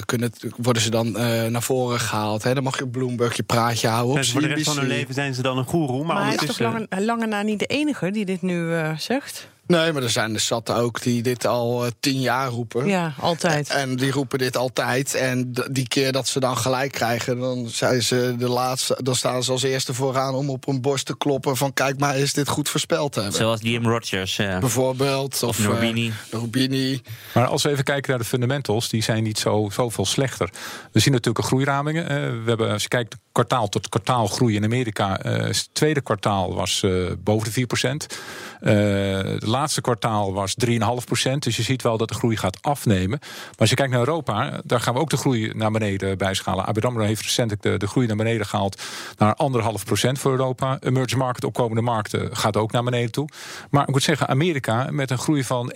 kunnen, 0.06 0.31
worden 0.57 0.81
ze 0.81 0.89
dan 0.89 1.12
naar 1.51 1.63
voren 1.63 2.00
gehaald. 2.00 2.44
Hè? 2.44 2.54
Dan 2.54 2.63
mag 2.63 2.78
je 2.78 2.83
op 2.83 2.92
Bloomberg 2.92 3.36
je 3.36 3.44
praatje 3.44 3.88
houden. 3.88 4.16
Dus 4.16 4.31
voor 4.31 4.42
de 4.42 4.48
rest 4.48 4.66
van 4.66 4.78
hun 4.78 4.88
leven 4.88 5.13
zijn 5.13 5.33
ze 5.33 5.42
dan 5.42 5.57
een 5.57 5.66
goeroe. 5.66 6.04
Maar, 6.04 6.16
maar 6.16 6.25
hij 6.25 6.36
is 6.36 6.45
toch 6.45 6.60
lange, 6.60 6.88
lange 6.89 7.28
na 7.28 7.42
niet 7.42 7.60
de 7.60 7.66
enige 7.66 8.12
die 8.12 8.25
dit 8.25 8.42
nu 8.42 8.74
zegt? 8.98 9.48
Nee, 9.71 9.91
maar 9.91 10.03
er 10.03 10.09
zijn 10.09 10.33
er 10.33 10.39
zat 10.39 10.71
ook 10.71 11.01
die 11.01 11.21
dit 11.21 11.45
al 11.45 11.85
uh, 11.85 11.91
tien 12.00 12.19
jaar 12.19 12.47
roepen. 12.47 12.85
Ja, 12.85 13.13
altijd. 13.19 13.69
En, 13.69 13.79
en, 13.79 13.95
die 13.95 14.12
roepen 14.12 14.39
dit 14.39 14.57
altijd. 14.57 15.13
En 15.13 15.53
die 15.71 15.88
keer 15.88 16.12
dat 16.12 16.27
ze 16.27 16.39
dan 16.39 16.57
gelijk 16.57 16.91
krijgen, 16.91 17.39
dan 17.39 17.68
zijn 17.69 18.03
ze 18.03 18.35
de 18.38 18.50
laatste. 18.50 18.97
Dan 19.01 19.15
staan 19.15 19.44
ze 19.44 19.51
als 19.51 19.63
eerste 19.63 19.94
vooraan 19.94 20.33
om 20.33 20.50
op 20.50 20.65
hun 20.65 20.81
borst 20.81 21.06
te 21.06 21.18
kloppen 21.18 21.57
van 21.57 21.73
kijk 21.73 22.00
maar, 22.00 22.18
is 22.18 22.33
dit 22.33 22.47
goed 22.47 22.69
voorspeld 22.69 23.15
hebben. 23.15 23.33
Zoals 23.33 23.62
Liam 23.62 23.88
Rogers. 23.88 24.38
Uh, 24.38 24.59
Bijvoorbeeld. 24.59 25.44
Of, 25.44 25.68
of. 25.68 25.83
Uh, 25.83 27.00
Maar 27.33 27.47
als 27.47 27.63
we 27.63 27.69
even 27.69 27.83
kijken 27.83 28.09
naar 28.09 28.19
de 28.19 28.25
fundamentals, 28.25 28.89
die 28.89 29.03
zijn 29.03 29.23
niet 29.23 29.39
zo, 29.39 29.69
zoveel 29.71 30.06
slechter. 30.06 30.50
We 30.91 31.00
zien 31.00 31.13
natuurlijk 31.13 31.45
groeiramingen. 31.45 32.07
we 32.44 32.50
hebben, 32.50 32.71
als 32.71 32.81
je 32.81 32.88
kijkt 32.88 33.15
kwartaal 33.31 33.69
tot 33.69 33.89
kwartaal 33.89 34.28
groei 34.28 34.56
in 34.56 34.63
Amerika. 34.63 35.19
het 35.22 35.69
tweede 35.74 36.01
kwartaal 36.01 36.56
was 36.56 36.86
boven 37.24 37.45
de 37.45 37.51
4 37.51 37.68
procent. 37.68 38.19
de 38.60 39.38
laatste 39.39 39.81
kwartaal 39.81 40.33
was 40.33 40.56
3,5 40.66 40.75
procent. 41.06 41.44
Dus 41.44 41.57
je 41.57 41.63
ziet 41.63 41.81
wel 41.81 41.98
dat 41.98 42.07
de 42.07 42.13
groei 42.13 42.38
gaat 42.38 42.62
afnemen. 42.62 43.19
Maar 43.19 43.57
als 43.57 43.69
je 43.69 43.75
kijkt 43.75 43.92
naar 43.92 44.00
Europa, 44.00 44.62
daar 44.63 44.80
gaan 44.80 44.94
we 44.94 45.00
ook 45.00 45.10
de 45.10 45.18
groei 45.18 45.51
naar 45.56 45.72
beneden 45.72 46.18
bijschalen. 46.18 46.66
ABN 46.66 47.00
heeft 47.00 47.22
recentelijk 47.22 47.62
de, 47.62 47.78
de 47.78 47.88
groei 47.88 48.07
naar 48.07 48.16
beneden 48.16 48.45
gehaald 48.45 48.81
naar 49.18 49.38
1,5 49.80 49.83
procent 49.86 50.19
voor 50.19 50.31
Europa. 50.31 50.78
Emerging 50.80 51.19
market, 51.19 51.44
opkomende 51.44 51.81
markten, 51.81 52.36
gaat 52.38 52.57
ook 52.57 52.72
naar 52.72 52.83
beneden 52.83 53.12
toe. 53.12 53.30
Maar 53.69 53.81
ik 53.81 53.89
moet 53.89 54.04
zeggen, 54.04 54.28
Amerika 54.28 54.88
met 54.92 55.12
een 55.12 55.18
groei 55.18 55.44
van 55.44 55.74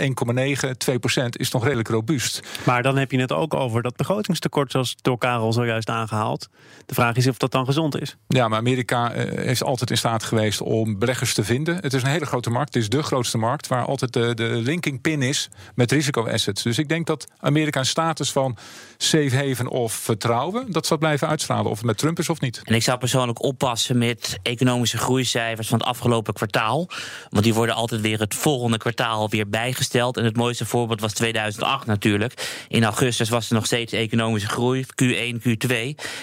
1,9, 0.67 0.77
2 0.77 0.99
procent 0.99 1.37
is 1.37 1.51
nog 1.51 1.63
redelijk 1.63 1.87
robuust. 1.87 2.39
Maar 2.63 2.83
dan 2.83 2.97
heb 2.97 3.11
je 3.11 3.19
het 3.19 3.31
ook 3.31 3.53
over 3.53 3.81
dat 3.81 3.95
begrotingstekort, 3.95 4.71
zoals 4.71 4.95
door 5.01 5.17
Karel 5.17 5.53
zojuist 5.53 5.89
aangehaald. 5.89 6.49
De 6.85 6.93
vraag 6.93 7.15
is 7.15 7.27
of 7.27 7.37
dat 7.37 7.44
dan 7.51 7.65
gezond 7.65 8.01
is. 8.01 8.15
Ja, 8.27 8.47
maar 8.47 8.59
Amerika 8.59 9.11
is 9.11 9.63
altijd 9.63 9.89
in 9.89 9.97
staat 9.97 10.23
geweest 10.23 10.61
om 10.61 10.99
beleggers 10.99 11.33
te 11.33 11.43
vinden. 11.43 11.75
Het 11.75 11.93
is 11.93 12.01
een 12.01 12.09
hele 12.09 12.25
grote 12.25 12.49
markt. 12.49 12.73
Het 12.73 12.83
is 12.83 12.89
de 12.89 13.03
grootste 13.03 13.37
markt 13.37 13.67
waar 13.67 13.85
altijd 13.85 14.13
de, 14.13 14.33
de 14.33 14.43
linking 14.43 15.01
pin 15.01 15.21
is 15.21 15.49
met 15.75 15.91
risico-assets. 15.91 16.63
Dus 16.63 16.77
ik 16.77 16.89
denk 16.89 17.07
dat 17.07 17.27
Amerika 17.39 17.79
een 17.79 17.85
status 17.85 18.31
van 18.31 18.57
safe 18.97 19.35
haven 19.35 19.67
of 19.67 19.93
vertrouwen... 19.93 20.71
dat 20.71 20.85
zal 20.85 20.97
blijven 20.97 21.27
uitstralen, 21.27 21.71
of 21.71 21.77
het 21.77 21.85
met 21.85 21.97
Trump 21.97 22.19
is 22.19 22.29
of 22.29 22.39
niet. 22.39 22.61
En 22.63 22.75
ik 22.75 22.83
zou 22.83 22.97
persoonlijk 22.97 23.43
oppassen 23.43 23.97
met 23.97 24.37
economische 24.41 24.97
groeicijfers 24.97 25.67
van 25.67 25.77
het 25.77 25.87
afgelopen 25.87 26.33
kwartaal. 26.33 26.89
Want 27.29 27.43
die 27.43 27.53
worden 27.53 27.75
altijd 27.75 28.01
weer 28.01 28.19
het 28.19 28.35
volgende 28.35 28.77
kwartaal 28.77 29.29
weer 29.29 29.49
bijgesteld. 29.49 30.17
En 30.17 30.23
het 30.23 30.37
mooiste 30.37 30.65
voorbeeld 30.65 31.01
was 31.01 31.13
2008 31.13 31.85
natuurlijk. 31.85 32.63
In 32.67 32.83
augustus 32.83 33.29
was 33.29 33.49
er 33.49 33.55
nog 33.55 33.65
steeds 33.65 33.93
economische 33.93 34.49
groei, 34.49 34.85
Q1, 35.03 35.41
Q2. 35.41 35.73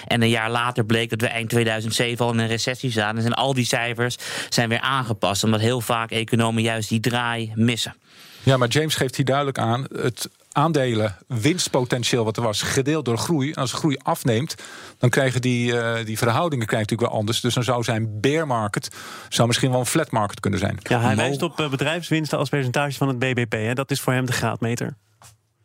En 0.07 0.21
een 0.21 0.29
jaar 0.29 0.51
later 0.51 0.85
bleek 0.85 1.09
dat 1.19 1.29
we 1.29 1.35
eind 1.35 1.49
2007 1.49 2.25
al 2.25 2.31
in 2.31 2.39
een 2.39 2.47
recessie 2.47 2.91
zaten. 2.91 3.25
En 3.25 3.33
al 3.33 3.53
die 3.53 3.65
cijfers 3.65 4.17
zijn 4.49 4.69
weer 4.69 4.79
aangepast. 4.79 5.43
Omdat 5.43 5.59
heel 5.59 5.81
vaak 5.81 6.11
economen 6.11 6.61
juist 6.61 6.89
die 6.89 6.99
draai 6.99 7.51
missen. 7.55 7.95
Ja, 8.43 8.57
maar 8.57 8.67
James 8.67 8.95
geeft 8.95 9.15
hier 9.15 9.25
duidelijk 9.25 9.57
aan. 9.57 9.85
Het 9.95 10.29
aandelen 10.51 11.17
winstpotentieel 11.27 12.23
wat 12.23 12.37
er 12.37 12.43
was, 12.43 12.61
gedeeld 12.61 13.05
door 13.05 13.17
groei. 13.17 13.51
En 13.51 13.61
als 13.61 13.73
groei 13.73 13.97
afneemt, 14.03 14.55
dan 14.97 15.09
krijgen 15.09 15.41
die, 15.41 15.73
uh, 15.73 15.95
die 16.05 16.17
verhoudingen 16.17 16.65
krijgen 16.65 16.89
natuurlijk 16.89 17.09
wel 17.09 17.19
anders. 17.19 17.41
Dus 17.41 17.53
dan 17.53 17.63
zou 17.63 17.83
zijn 17.83 18.19
bear 18.21 18.47
market 18.47 18.95
zou 19.29 19.47
misschien 19.47 19.71
wel 19.71 19.79
een 19.79 19.85
flat 19.85 20.11
market 20.11 20.39
kunnen 20.39 20.59
zijn. 20.59 20.77
Ja, 20.83 21.01
hij 21.01 21.15
wijst 21.15 21.41
op 21.41 21.59
uh, 21.59 21.69
bedrijfswinsten 21.69 22.37
als 22.37 22.49
percentage 22.49 22.97
van 22.97 23.07
het 23.07 23.19
BBP. 23.19 23.51
Hè? 23.51 23.73
Dat 23.73 23.91
is 23.91 24.01
voor 24.01 24.13
hem 24.13 24.25
de 24.25 24.31
graadmeter. 24.31 24.95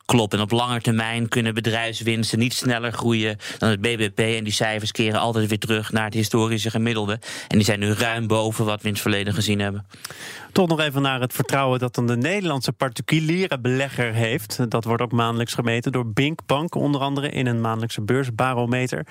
Klopt. 0.09 0.35
En 0.35 0.41
op 0.41 0.51
lange 0.51 0.81
termijn 0.81 1.29
kunnen 1.29 1.55
bedrijfswinsten 1.55 2.39
niet 2.39 2.55
sneller 2.55 2.93
groeien 2.93 3.37
dan 3.59 3.69
het 3.69 3.81
BBP. 3.81 4.19
En 4.19 4.45
die 4.45 4.53
cijfers 4.53 4.93
keren 4.93 5.21
altijd 5.21 5.49
weer 5.49 5.59
terug 5.59 5.93
naar 5.93 6.05
het 6.05 6.15
historische 6.15 6.71
gemiddelde. 6.71 7.19
En 7.49 7.57
die 7.57 7.65
zijn 7.65 7.81
nu 7.81 7.93
ruim 7.93 8.27
boven 8.27 8.65
wat 8.65 8.81
we 8.81 8.87
in 8.87 8.93
het 8.93 9.03
verleden 9.03 9.35
gezien 9.35 9.61
hebben. 9.61 9.87
Toch 10.53 10.69
nog 10.69 10.81
even 10.81 11.03
naar 11.03 11.21
het 11.21 11.33
vertrouwen 11.33 11.79
dat 11.79 11.95
dan 11.95 12.07
de 12.07 12.17
Nederlandse 12.17 12.73
particuliere 12.73 13.59
belegger 13.59 14.13
heeft. 14.13 14.71
Dat 14.71 14.85
wordt 14.85 15.03
ook 15.03 15.13
maandelijks 15.13 15.55
gemeten 15.55 15.93
door 15.93 16.13
Bink 16.13 16.41
Bank, 16.47 16.75
onder 16.75 17.01
andere 17.01 17.29
in 17.29 17.47
een 17.47 17.61
maandelijkse 17.61 18.01
beursbarometer. 18.01 19.07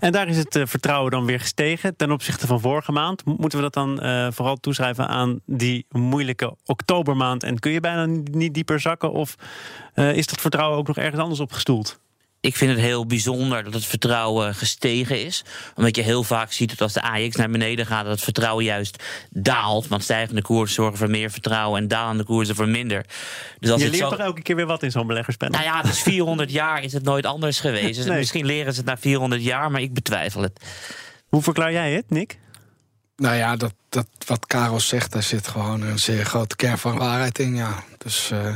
En 0.00 0.12
daar 0.12 0.28
is 0.28 0.36
het 0.36 0.56
eh, 0.56 0.66
vertrouwen 0.66 1.10
dan 1.10 1.24
weer 1.24 1.40
gestegen 1.40 1.96
ten 1.96 2.10
opzichte 2.10 2.46
van 2.46 2.60
vorige 2.60 2.92
maand. 2.92 3.24
Moeten 3.24 3.58
we 3.58 3.64
dat 3.64 3.74
dan 3.74 4.06
uh, 4.06 4.26
vooral 4.30 4.56
toeschrijven 4.56 5.08
aan 5.08 5.40
die 5.46 5.86
moeilijke 5.90 6.56
oktobermaand? 6.64 7.42
En 7.42 7.58
kun 7.58 7.72
je 7.72 7.80
bijna 7.80 8.04
niet 8.30 8.54
dieper 8.54 8.80
zakken? 8.80 9.12
Of 9.12 9.36
uh, 9.94 10.16
is 10.16 10.26
dat 10.26 10.40
vertrouwen 10.42 10.78
ook 10.78 10.86
nog 10.86 10.96
ergens 10.96 11.20
anders 11.20 11.40
op 11.40 11.52
gestoeld? 11.52 12.00
ik 12.42 12.56
vind 12.56 12.70
het 12.70 12.80
heel 12.80 13.06
bijzonder 13.06 13.64
dat 13.64 13.74
het 13.74 13.86
vertrouwen 13.86 14.54
gestegen 14.54 15.24
is. 15.24 15.44
Omdat 15.74 15.96
je 15.96 16.02
heel 16.02 16.22
vaak 16.22 16.52
ziet 16.52 16.68
dat 16.68 16.80
als 16.80 16.92
de 16.92 17.02
AX 17.02 17.36
naar 17.36 17.50
beneden 17.50 17.86
gaat, 17.86 18.02
dat 18.02 18.12
het 18.12 18.22
vertrouwen 18.22 18.64
juist 18.64 19.02
daalt. 19.30 19.88
Want 19.88 20.02
stijgende 20.02 20.42
koersen 20.42 20.74
zorgen 20.74 20.98
voor 20.98 21.10
meer 21.10 21.30
vertrouwen 21.30 21.80
en 21.80 21.88
dalende 21.88 22.24
koersen 22.24 22.54
voor 22.54 22.68
minder. 22.68 23.04
Dus 23.58 23.70
als 23.70 23.82
je 23.82 23.90
leert 23.90 24.08
toch 24.08 24.18
elke 24.18 24.42
keer 24.42 24.56
weer 24.56 24.66
wat 24.66 24.82
in 24.82 24.90
zo'n 24.90 25.06
beleggerspanel? 25.06 25.60
Nou 25.60 25.64
ja, 25.64 25.82
dus 25.82 26.02
400 26.02 26.50
jaar 26.62 26.82
is 26.82 26.92
het 26.92 27.04
nooit 27.04 27.26
anders 27.26 27.60
geweest. 27.60 28.04
Dus 28.04 28.16
misschien 28.16 28.46
leren 28.46 28.72
ze 28.72 28.78
het 28.78 28.88
na 28.88 28.96
400 28.96 29.42
jaar, 29.42 29.70
maar 29.70 29.80
ik 29.80 29.94
betwijfel 29.94 30.42
het. 30.42 30.60
Hoe 31.28 31.42
verklaar 31.42 31.72
jij 31.72 31.92
het, 31.92 32.10
Nick? 32.10 32.38
Nou 33.16 33.36
ja, 33.36 33.56
dat, 33.56 33.74
dat, 33.88 34.06
wat 34.26 34.46
Karel 34.46 34.80
zegt, 34.80 35.12
daar 35.12 35.22
zit 35.22 35.48
gewoon 35.48 35.82
een 35.82 35.98
zeer 35.98 36.24
grote 36.24 36.56
kern 36.56 36.78
van 36.78 36.98
waarheid 36.98 37.38
in. 37.38 37.54
Ja. 37.54 37.84
Dus 37.98 38.30
uh, 38.32 38.54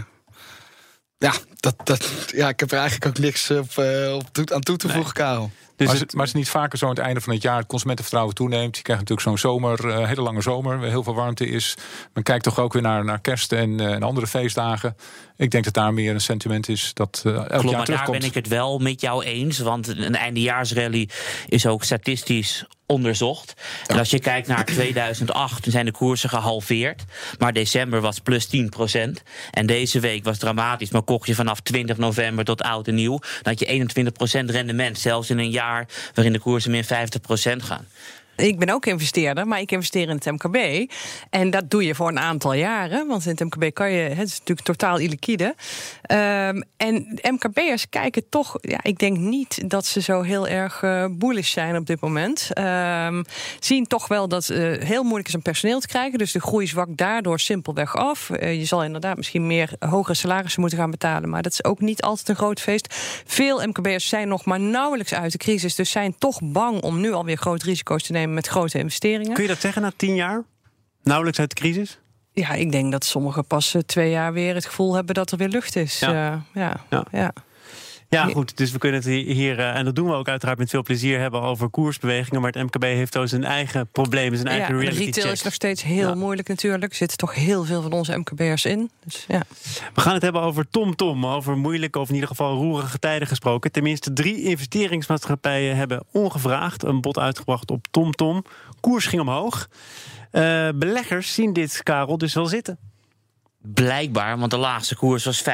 ja, 1.18 1.32
dat, 1.56 1.74
dat, 1.84 2.30
ja, 2.34 2.48
ik 2.48 2.60
heb 2.60 2.70
er 2.70 2.78
eigenlijk 2.78 3.06
ook 3.06 3.24
niks 3.24 3.50
op, 3.50 3.70
uh, 3.78 4.14
op 4.14 4.50
aan 4.52 4.60
toe 4.60 4.76
te 4.76 4.88
voegen, 4.88 5.14
nee. 5.14 5.26
Karel. 5.26 5.50
Dus 5.76 5.86
maar, 5.86 5.94
is 5.94 6.00
het, 6.00 6.14
maar 6.14 6.24
is 6.24 6.30
het 6.30 6.38
niet 6.38 6.48
vaker 6.48 6.78
zo 6.78 6.84
aan 6.84 6.90
het 6.90 7.00
einde 7.00 7.20
van 7.20 7.32
het 7.32 7.42
jaar 7.42 7.58
het 7.58 7.66
consumentenvertrouwen 7.66 8.34
toeneemt? 8.34 8.76
Je 8.76 8.82
krijgt 8.82 9.08
natuurlijk 9.08 9.28
zo'n 9.28 9.50
zomer, 9.50 9.84
uh, 9.84 10.06
hele 10.06 10.20
lange 10.20 10.42
zomer, 10.42 10.78
waar 10.78 10.88
heel 10.88 11.02
veel 11.02 11.14
warmte 11.14 11.46
is. 11.46 11.74
Men 12.12 12.22
kijkt 12.22 12.44
toch 12.44 12.58
ook 12.58 12.72
weer 12.72 12.82
naar, 12.82 13.04
naar 13.04 13.20
kerst 13.20 13.52
en, 13.52 13.70
uh, 13.70 13.92
en 13.92 14.02
andere 14.02 14.26
feestdagen. 14.26 14.96
Ik 15.36 15.50
denk 15.50 15.64
dat 15.64 15.74
daar 15.74 15.94
meer 15.94 16.14
een 16.14 16.20
sentiment 16.20 16.68
is 16.68 16.90
dat 16.94 17.22
uh, 17.26 17.32
elk 17.32 17.46
Klopt, 17.46 17.62
jaar 17.62 17.72
maar 17.72 17.84
terugkomt. 17.84 18.12
daar 18.12 18.18
ben 18.18 18.28
ik 18.28 18.34
het 18.34 18.48
wel 18.48 18.78
met 18.78 19.00
jou 19.00 19.24
eens. 19.24 19.58
Want 19.58 19.88
een 19.88 20.14
eindejaarsrally 20.14 21.08
is 21.48 21.66
ook 21.66 21.84
statistisch 21.84 22.64
onderzocht. 22.86 23.54
Ja. 23.56 23.86
En 23.86 23.98
als 23.98 24.10
je 24.10 24.18
kijkt 24.18 24.48
naar 24.48 24.64
2008, 24.64 25.62
toen 25.62 25.72
zijn 25.72 25.84
de 25.84 25.92
koersen 25.92 26.28
gehalveerd. 26.28 27.04
Maar 27.38 27.52
december 27.52 28.00
was 28.00 28.18
plus 28.18 28.46
10% 28.46 28.50
En 29.50 29.66
deze 29.66 30.00
week 30.00 30.24
was 30.24 30.38
dramatisch. 30.38 30.90
Maar 30.90 31.02
kocht 31.02 31.26
je 31.26 31.34
vanaf 31.34 31.60
20 31.60 31.96
november 31.96 32.44
tot 32.44 32.62
oud 32.62 32.88
en 32.88 32.94
nieuw... 32.94 33.18
dan 33.18 33.54
had 33.56 33.58
je 33.58 33.86
21% 34.44 34.50
rendement. 34.50 34.98
Zelfs 34.98 35.30
in 35.30 35.38
een 35.38 35.50
jaar 35.50 35.88
waarin 36.14 36.32
de 36.32 36.38
koersen 36.38 36.70
min 36.70 36.84
50% 36.84 36.88
gaan. 37.56 37.86
Ik 38.36 38.58
ben 38.58 38.70
ook 38.70 38.86
investeerder, 38.86 39.46
maar 39.46 39.60
ik 39.60 39.72
investeer 39.72 40.08
in 40.08 40.14
het 40.14 40.24
MKB. 40.24 40.90
En 41.30 41.50
dat 41.50 41.70
doe 41.70 41.84
je 41.84 41.94
voor 41.94 42.08
een 42.08 42.18
aantal 42.18 42.52
jaren. 42.52 43.06
Want 43.06 43.24
in 43.24 43.30
het 43.30 43.40
MKB 43.40 43.74
kan 43.74 43.90
je, 43.90 44.08
het 44.08 44.28
is 44.28 44.38
natuurlijk 44.38 44.66
totaal 44.66 44.98
illiquide. 44.98 45.54
Um, 46.12 46.64
en 46.76 47.20
MKB'ers 47.22 47.88
kijken 47.88 48.28
toch, 48.28 48.58
ja, 48.60 48.78
ik 48.82 48.98
denk 48.98 49.16
niet 49.16 49.70
dat 49.70 49.86
ze 49.86 50.00
zo 50.00 50.22
heel 50.22 50.48
erg 50.48 50.82
uh, 50.82 51.06
bullish 51.10 51.52
zijn 51.52 51.76
op 51.76 51.86
dit 51.86 52.00
moment. 52.00 52.50
Um, 52.58 53.24
zien 53.60 53.86
toch 53.86 54.08
wel 54.08 54.28
dat 54.28 54.46
het 54.46 54.58
uh, 54.58 54.86
heel 54.86 55.02
moeilijk 55.02 55.28
is 55.28 55.34
om 55.34 55.42
personeel 55.42 55.80
te 55.80 55.86
krijgen. 55.86 56.18
Dus 56.18 56.32
de 56.32 56.40
groei 56.40 56.66
zwakt 56.66 56.96
daardoor 56.96 57.40
simpelweg 57.40 57.96
af. 57.96 58.30
Uh, 58.30 58.58
je 58.58 58.64
zal 58.64 58.84
inderdaad 58.84 59.16
misschien 59.16 59.46
meer 59.46 59.70
hogere 59.78 60.16
salarissen 60.16 60.60
moeten 60.60 60.78
gaan 60.78 60.90
betalen. 60.90 61.28
Maar 61.28 61.42
dat 61.42 61.52
is 61.52 61.64
ook 61.64 61.80
niet 61.80 62.02
altijd 62.02 62.28
een 62.28 62.36
groot 62.36 62.60
feest. 62.60 62.94
Veel 63.26 63.66
MKB'ers 63.66 64.08
zijn 64.08 64.28
nog 64.28 64.44
maar 64.44 64.60
nauwelijks 64.60 65.14
uit 65.14 65.32
de 65.32 65.38
crisis. 65.38 65.74
Dus 65.74 65.90
zijn 65.90 66.14
toch 66.18 66.40
bang 66.42 66.82
om 66.82 67.00
nu 67.00 67.12
alweer 67.12 67.36
grote 67.36 67.64
risico's 67.64 68.02
te 68.02 68.12
nemen 68.12 68.25
met 68.34 68.46
grote 68.46 68.78
investeringen. 68.78 69.32
Kun 69.32 69.42
je 69.42 69.48
dat 69.48 69.60
zeggen 69.60 69.82
na 69.82 69.92
tien 69.96 70.14
jaar? 70.14 70.44
Nauwelijks 71.02 71.38
uit 71.38 71.48
de 71.48 71.54
crisis? 71.54 71.98
Ja, 72.32 72.52
ik 72.52 72.72
denk 72.72 72.92
dat 72.92 73.04
sommigen 73.04 73.46
pas 73.46 73.74
uh, 73.74 73.82
twee 73.82 74.10
jaar 74.10 74.32
weer 74.32 74.54
het 74.54 74.66
gevoel 74.66 74.94
hebben 74.94 75.14
dat 75.14 75.30
er 75.30 75.38
weer 75.38 75.48
lucht 75.48 75.76
is. 75.76 75.98
Ja, 75.98 76.32
uh, 76.32 76.40
ja, 76.62 76.84
ja. 76.90 77.04
ja. 77.12 77.32
Ja, 78.08 78.24
goed. 78.24 78.56
Dus 78.56 78.72
we 78.72 78.78
kunnen 78.78 79.00
het 79.00 79.08
hier, 79.08 79.58
uh, 79.58 79.76
en 79.76 79.84
dat 79.84 79.94
doen 79.94 80.08
we 80.08 80.14
ook 80.14 80.28
uiteraard 80.28 80.58
met 80.58 80.70
veel 80.70 80.82
plezier, 80.82 81.20
hebben 81.20 81.40
over 81.42 81.68
koersbewegingen. 81.68 82.40
Maar 82.40 82.52
het 82.52 82.62
MKB 82.62 82.82
heeft 82.82 83.16
ook 83.16 83.28
zijn 83.28 83.44
eigen 83.44 83.88
problemen, 83.92 84.38
zijn 84.38 84.48
eigen 84.48 84.74
ja, 84.74 84.80
reality 84.80 85.04
retail 85.04 85.32
is 85.32 85.42
nog 85.42 85.52
steeds 85.52 85.82
heel 85.82 86.08
ja. 86.08 86.14
moeilijk 86.14 86.48
natuurlijk. 86.48 86.90
Er 86.90 86.96
zitten 86.96 87.16
toch 87.16 87.34
heel 87.34 87.64
veel 87.64 87.82
van 87.82 87.92
onze 87.92 88.18
MKB'ers 88.18 88.64
in. 88.64 88.90
Dus, 89.04 89.24
ja. 89.28 89.42
We 89.94 90.00
gaan 90.00 90.14
het 90.14 90.22
hebben 90.22 90.42
over 90.42 90.68
TomTom. 90.70 90.94
Tom, 90.96 91.26
over 91.26 91.56
moeilijke 91.56 91.98
of 91.98 92.08
in 92.08 92.14
ieder 92.14 92.28
geval 92.28 92.54
roerige 92.54 92.98
tijden 92.98 93.28
gesproken. 93.28 93.72
Tenminste, 93.72 94.12
drie 94.12 94.42
investeringsmaatschappijen 94.42 95.76
hebben 95.76 96.04
ongevraagd 96.12 96.82
een 96.82 97.00
bod 97.00 97.18
uitgebracht 97.18 97.70
op 97.70 97.86
TomTom. 97.90 98.42
Tom. 98.42 98.52
Koers 98.80 99.06
ging 99.06 99.22
omhoog. 99.22 99.68
Uh, 100.32 100.68
beleggers 100.74 101.34
zien 101.34 101.52
dit, 101.52 101.82
Karel, 101.82 102.18
dus 102.18 102.34
wel 102.34 102.46
zitten. 102.46 102.78
Blijkbaar, 103.74 104.38
want 104.38 104.50
de 104.50 104.56
laagste 104.56 104.96
koers 104.96 105.24
was 105.24 105.42
5,72 105.42 105.46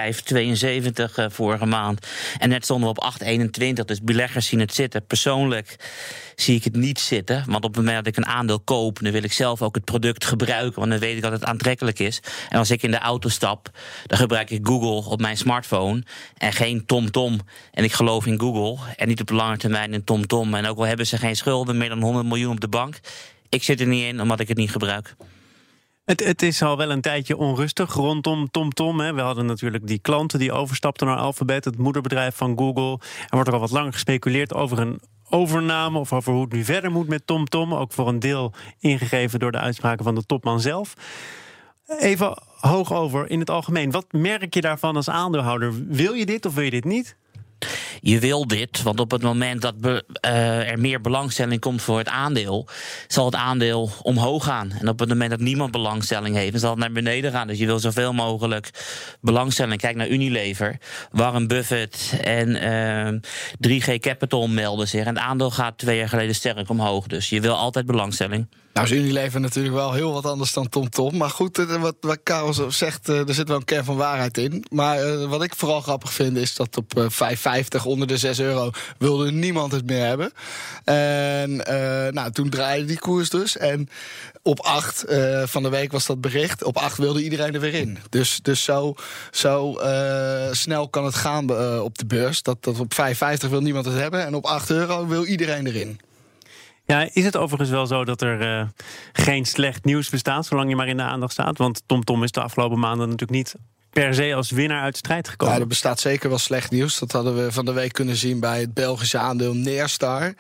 uh, 1.17 1.27
vorige 1.29 1.67
maand. 1.67 2.07
En 2.39 2.49
net 2.49 2.65
stonden 2.65 2.95
we 2.95 3.01
op 3.01 3.15
8,21. 3.23 3.85
Dus 3.85 4.03
beleggers 4.03 4.47
zien 4.47 4.61
het 4.61 4.75
zitten. 4.75 5.07
Persoonlijk 5.07 5.77
zie 6.37 6.57
ik 6.57 6.65
het 6.65 6.77
niet 6.77 7.01
zitten. 7.01 7.45
Want 7.47 7.65
op 7.65 7.75
het 7.75 7.85
moment 7.85 8.05
dat 8.05 8.07
ik 8.07 8.17
een 8.17 8.33
aandeel 8.33 8.61
koop, 8.61 8.99
dan 9.01 9.13
wil 9.13 9.23
ik 9.23 9.33
zelf 9.33 9.63
ook 9.63 9.75
het 9.75 9.85
product 9.85 10.25
gebruiken. 10.25 10.79
Want 10.79 10.91
dan 10.91 11.01
weet 11.01 11.17
ik 11.17 11.23
dat 11.23 11.33
het 11.33 11.45
aantrekkelijk 11.45 11.99
is. 11.99 12.23
En 12.49 12.59
als 12.59 12.71
ik 12.71 12.83
in 12.83 12.91
de 12.91 12.99
auto 12.99 13.29
stap, 13.29 13.71
dan 14.07 14.19
gebruik 14.19 14.51
ik 14.51 14.67
Google 14.67 15.11
op 15.11 15.21
mijn 15.21 15.37
smartphone. 15.37 16.03
En 16.39 16.53
geen 16.53 16.87
TomTom. 16.87 17.37
-tom. 17.37 17.47
En 17.73 17.85
ik 17.85 17.93
geloof 17.93 18.27
in 18.27 18.41
Google. 18.41 18.79
En 18.97 19.09
niet 19.09 19.21
op 19.21 19.31
lange 19.31 19.57
termijn 19.57 19.93
in 19.93 20.05
TomTom. 20.05 20.27
-tom. 20.27 20.55
En 20.55 20.67
ook 20.67 20.79
al 20.79 20.87
hebben 20.87 21.07
ze 21.07 21.19
geen 21.19 21.37
schulden, 21.37 21.77
meer 21.77 21.89
dan 21.89 22.03
100 22.03 22.27
miljoen 22.27 22.53
op 22.53 22.61
de 22.61 22.69
bank. 22.69 23.01
Ik 23.49 23.63
zit 23.63 23.81
er 23.81 23.87
niet 23.87 24.05
in, 24.05 24.21
omdat 24.21 24.41
ik 24.41 24.49
het 24.49 24.57
niet 24.57 24.71
gebruik. 24.71 25.15
Het, 26.21 26.43
is 26.43 26.63
al 26.63 26.77
wel 26.77 26.91
een 26.91 27.01
tijdje 27.01 27.37
onrustig 27.37 27.95
rondom 27.95 28.51
TomTom. 28.51 28.97
Tom, 28.97 29.15
We 29.15 29.21
hadden 29.21 29.47
natuurlijk 29.47 29.87
die 29.87 29.99
klanten 29.99 30.39
die 30.39 30.53
overstapten 30.53 31.07
naar 31.07 31.17
Alphabet, 31.17 31.65
het 31.65 31.79
moederbedrijf 31.79 32.37
van 32.37 32.59
Google. 32.59 32.99
Er 33.23 33.29
wordt 33.31 33.49
er 33.49 33.55
al 33.55 33.61
wat 33.61 33.71
langer 33.71 33.93
gespeculeerd 33.93 34.55
over 34.55 34.79
een 34.79 35.01
overname 35.29 35.99
of 35.99 36.13
over 36.13 36.33
hoe 36.33 36.43
het 36.43 36.53
nu 36.53 36.65
verder 36.65 36.91
moet 36.91 37.09
met 37.09 37.27
TomTom. 37.27 37.69
Tom. 37.69 37.79
Ook 37.79 37.93
voor 37.93 38.09
een 38.09 38.19
deel 38.19 38.53
ingegeven 38.79 39.39
door 39.39 39.53
de 39.53 39.59
uitspraken 39.59 40.05
van 40.05 40.15
de 40.15 40.27
topman 40.27 40.61
zelf. 40.61 40.95
Even 41.99 42.39
hoog 42.61 42.93
over 42.93 43.31
in 43.31 43.39
het 43.39 43.51
algemeen. 43.51 43.91
Wat 43.91 44.13
merk 44.13 44.55
je 44.55 44.61
daarvan 44.61 44.97
als 44.97 45.09
aandeelhouder? 45.09 45.87
Wil 45.87 46.13
je 46.13 46.27
dit 46.27 46.47
of 46.47 46.55
wil 46.55 46.65
je 46.65 46.71
dit 46.71 46.85
niet? 46.85 47.17
Je 48.01 48.19
wil 48.19 48.47
dit, 48.47 48.83
want 48.83 49.01
op 49.01 49.11
het 49.11 49.23
moment 49.23 49.63
dat 49.63 49.81
be, 49.81 50.05
uh, 50.27 50.71
er 50.71 50.79
meer 50.79 51.01
belangstelling 51.01 51.61
komt 51.61 51.83
voor 51.83 51.99
het 51.99 52.09
aandeel, 52.09 52.69
zal 53.09 53.25
het 53.25 53.35
aandeel 53.35 53.91
omhoog 54.03 54.45
gaan. 54.45 54.73
En 54.81 54.89
op 54.89 54.99
het 54.99 55.09
moment 55.09 55.31
dat 55.31 55.41
niemand 55.41 55.71
belangstelling 55.71 56.37
heeft, 56.37 56.61
zal 56.61 56.71
het 56.71 56.79
naar 56.79 56.93
beneden 56.93 57.33
gaan. 57.33 57.47
Dus 57.47 57.59
je 57.59 57.67
wil 57.67 57.79
zoveel 57.79 58.13
mogelijk 58.13 58.71
belangstelling. 59.21 59.81
Kijk 59.81 59.97
naar 59.97 60.09
Unilever. 60.09 60.79
Warren 61.11 61.47
Buffett 61.47 62.15
en 62.23 62.49
uh, 63.63 63.79
3G 63.81 63.99
Capital 63.99 64.49
melden 64.49 64.89
zich. 64.89 65.05
En 65.05 65.15
het 65.15 65.25
aandeel 65.25 65.51
gaat 65.51 65.79
twee 65.79 65.99
jaar 65.99 66.09
geleden 66.09 66.35
sterk 66.35 66.69
omhoog. 66.69 67.07
Dus 67.07 67.29
je 67.29 67.41
wil 67.41 67.57
altijd 67.57 67.87
belangstelling. 67.87 68.47
Nou 68.73 68.87
is 68.87 68.93
Unilever 68.93 69.41
natuurlijk 69.41 69.75
wel 69.75 69.93
heel 69.93 70.13
wat 70.13 70.27
anders 70.27 70.53
dan 70.53 70.69
TomTom. 70.69 71.11
Tom. 71.11 71.19
Maar 71.19 71.31
goed, 71.31 71.57
wat, 71.57 71.95
wat 72.01 72.19
Karel 72.23 72.71
zegt, 72.71 73.09
er 73.09 73.35
zit 73.35 73.49
wel 73.49 73.57
een 73.57 73.65
kern 73.65 73.85
van 73.85 73.97
waarheid 73.97 74.39
in. 74.39 74.65
Maar 74.71 75.07
uh, 75.07 75.29
wat 75.29 75.43
ik 75.43 75.55
vooral 75.57 75.81
grappig 75.81 76.13
vind, 76.13 76.37
is 76.37 76.55
dat 76.55 76.77
op 76.77 76.99
uh, 76.99 77.07
5,50 77.81 77.85
onder 77.85 78.07
de 78.07 78.17
6 78.17 78.41
euro 78.41 78.71
wilde 78.99 79.33
niemand 79.33 79.73
het 79.73 79.87
meer 79.87 80.07
hebben. 80.07 80.33
En 80.85 81.57
nou, 82.15 82.31
toen 82.31 82.51
draaide 82.51 82.85
die 82.85 82.99
koers 82.99 83.31
dus. 83.31 83.57
En 83.57 83.89
op 84.43 84.61
8 84.61 85.11
uh, 85.11 85.43
van 85.47 85.63
de 85.63 85.69
week 85.69 85.93
was 85.93 86.07
dat 86.07 86.21
bericht. 86.21 86.65
Op 86.65 86.77
8 86.77 86.99
wilde 86.99 87.25
iedereen 87.25 87.55
er 87.55 87.61
weer 87.61 87.75
in. 87.75 87.99
Dus, 88.09 88.39
dus 88.43 88.65
zo, 88.65 88.95
zo 89.31 89.77
snel 90.51 90.89
kan 90.89 91.05
het 91.05 91.15
gaan 91.15 91.51
op 91.81 91.99
de 91.99 92.07
beurs. 92.07 92.43
Dat, 92.43 92.57
dat 92.61 92.81
op 92.81 92.93
5,50 93.45 93.51
wil 93.51 93.61
niemand 93.61 93.85
het 93.85 93.95
hebben. 93.95 94.27
En 94.27 94.35
op 94.35 94.45
8 94.45 94.71
euro 94.71 95.07
wil 95.07 95.25
iedereen 95.25 95.67
erin. 95.67 96.01
Ja, 96.85 97.09
is 97.13 97.25
het 97.25 97.37
overigens 97.37 97.71
wel 97.71 97.87
zo 97.87 98.05
dat 98.05 98.21
er 98.21 98.61
uh, 98.61 98.69
geen 99.13 99.45
slecht 99.45 99.85
nieuws 99.85 100.11
bestaat, 100.11 100.47
zolang 100.47 100.69
je 100.69 100.77
maar 100.77 100.89
in 100.89 100.97
de 100.97 101.03
aandacht 101.03 101.33
staat? 101.33 101.59
Want 101.59 101.83
TomTom 101.87 102.05
Tom 102.05 102.23
is 102.23 102.31
de 102.31 102.43
afgelopen 102.43 102.79
maanden 102.79 103.09
natuurlijk 103.09 103.31
niet 103.39 103.55
per 103.93 104.15
se 104.15 104.35
als 104.35 104.51
winnaar 104.51 104.83
uit 104.83 104.93
de 104.93 104.99
strijd 104.99 105.29
gekomen. 105.29 105.55
Ja, 105.55 105.61
er 105.61 105.67
bestaat 105.67 106.01
zeker 106.01 106.29
wel 106.29 106.39
slecht 106.39 106.71
nieuws. 106.71 106.99
Dat 106.99 107.13
hadden 107.13 107.45
we 107.45 107.53
van 107.53 107.65
de 107.65 107.73
week 107.73 107.93
kunnen 107.93 108.17
zien 108.17 108.41
bij 108.41 108.61
het 108.61 108.75
Belgische 108.75 109.19
aandeel 109.19 109.55
Neerstar. 109.55 110.35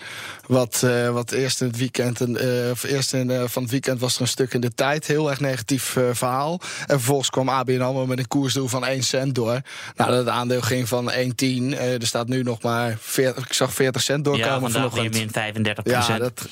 Wat, 0.46 0.82
uh, 0.84 1.10
wat 1.10 1.32
eerst 1.32 1.60
in 1.60 1.66
het 1.66 1.76
weekend, 1.76 2.20
uh, 2.20 2.70
of 2.70 2.82
eerst 2.82 3.12
in, 3.12 3.30
uh, 3.30 3.42
van 3.46 3.62
het 3.62 3.70
weekend 3.70 4.00
was 4.00 4.14
er 4.14 4.20
een 4.20 4.28
stuk 4.28 4.54
in 4.54 4.60
de 4.60 4.74
tijd. 4.74 5.06
Heel 5.06 5.30
erg 5.30 5.40
negatief 5.40 5.96
verhaal. 6.12 6.60
En 6.80 6.96
vervolgens 6.96 7.30
kwam 7.30 7.48
ABN 7.48 7.80
AMRO 7.80 8.06
met 8.06 8.18
een 8.18 8.28
koersdoel 8.28 8.68
van 8.68 8.86
1 8.86 9.02
cent 9.02 9.34
door. 9.34 9.60
Nou, 9.96 10.10
dat 10.10 10.28
aandeel 10.28 10.60
ging 10.60 10.88
van 10.88 11.10
1,10. 11.10 11.78
er 11.78 12.06
staat 12.06 12.28
nu 12.28 12.42
nog 12.42 12.62
maar 12.62 12.96
40, 13.00 13.44
ik 13.44 13.52
zag 13.52 13.74
40 13.74 14.02
cent 14.02 14.24
doorkomen. 14.24 14.48
Ja, 14.48 14.60
vandaag 14.60 14.94
weer 14.94 15.10
min 15.10 15.30
35 15.30 15.84
Ja, 15.84 16.18
dat, 16.18 16.48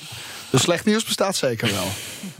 dus 0.51 0.61
slecht 0.61 0.85
nieuws 0.85 1.03
bestaat 1.03 1.35
zeker 1.35 1.71
wel. 1.71 1.87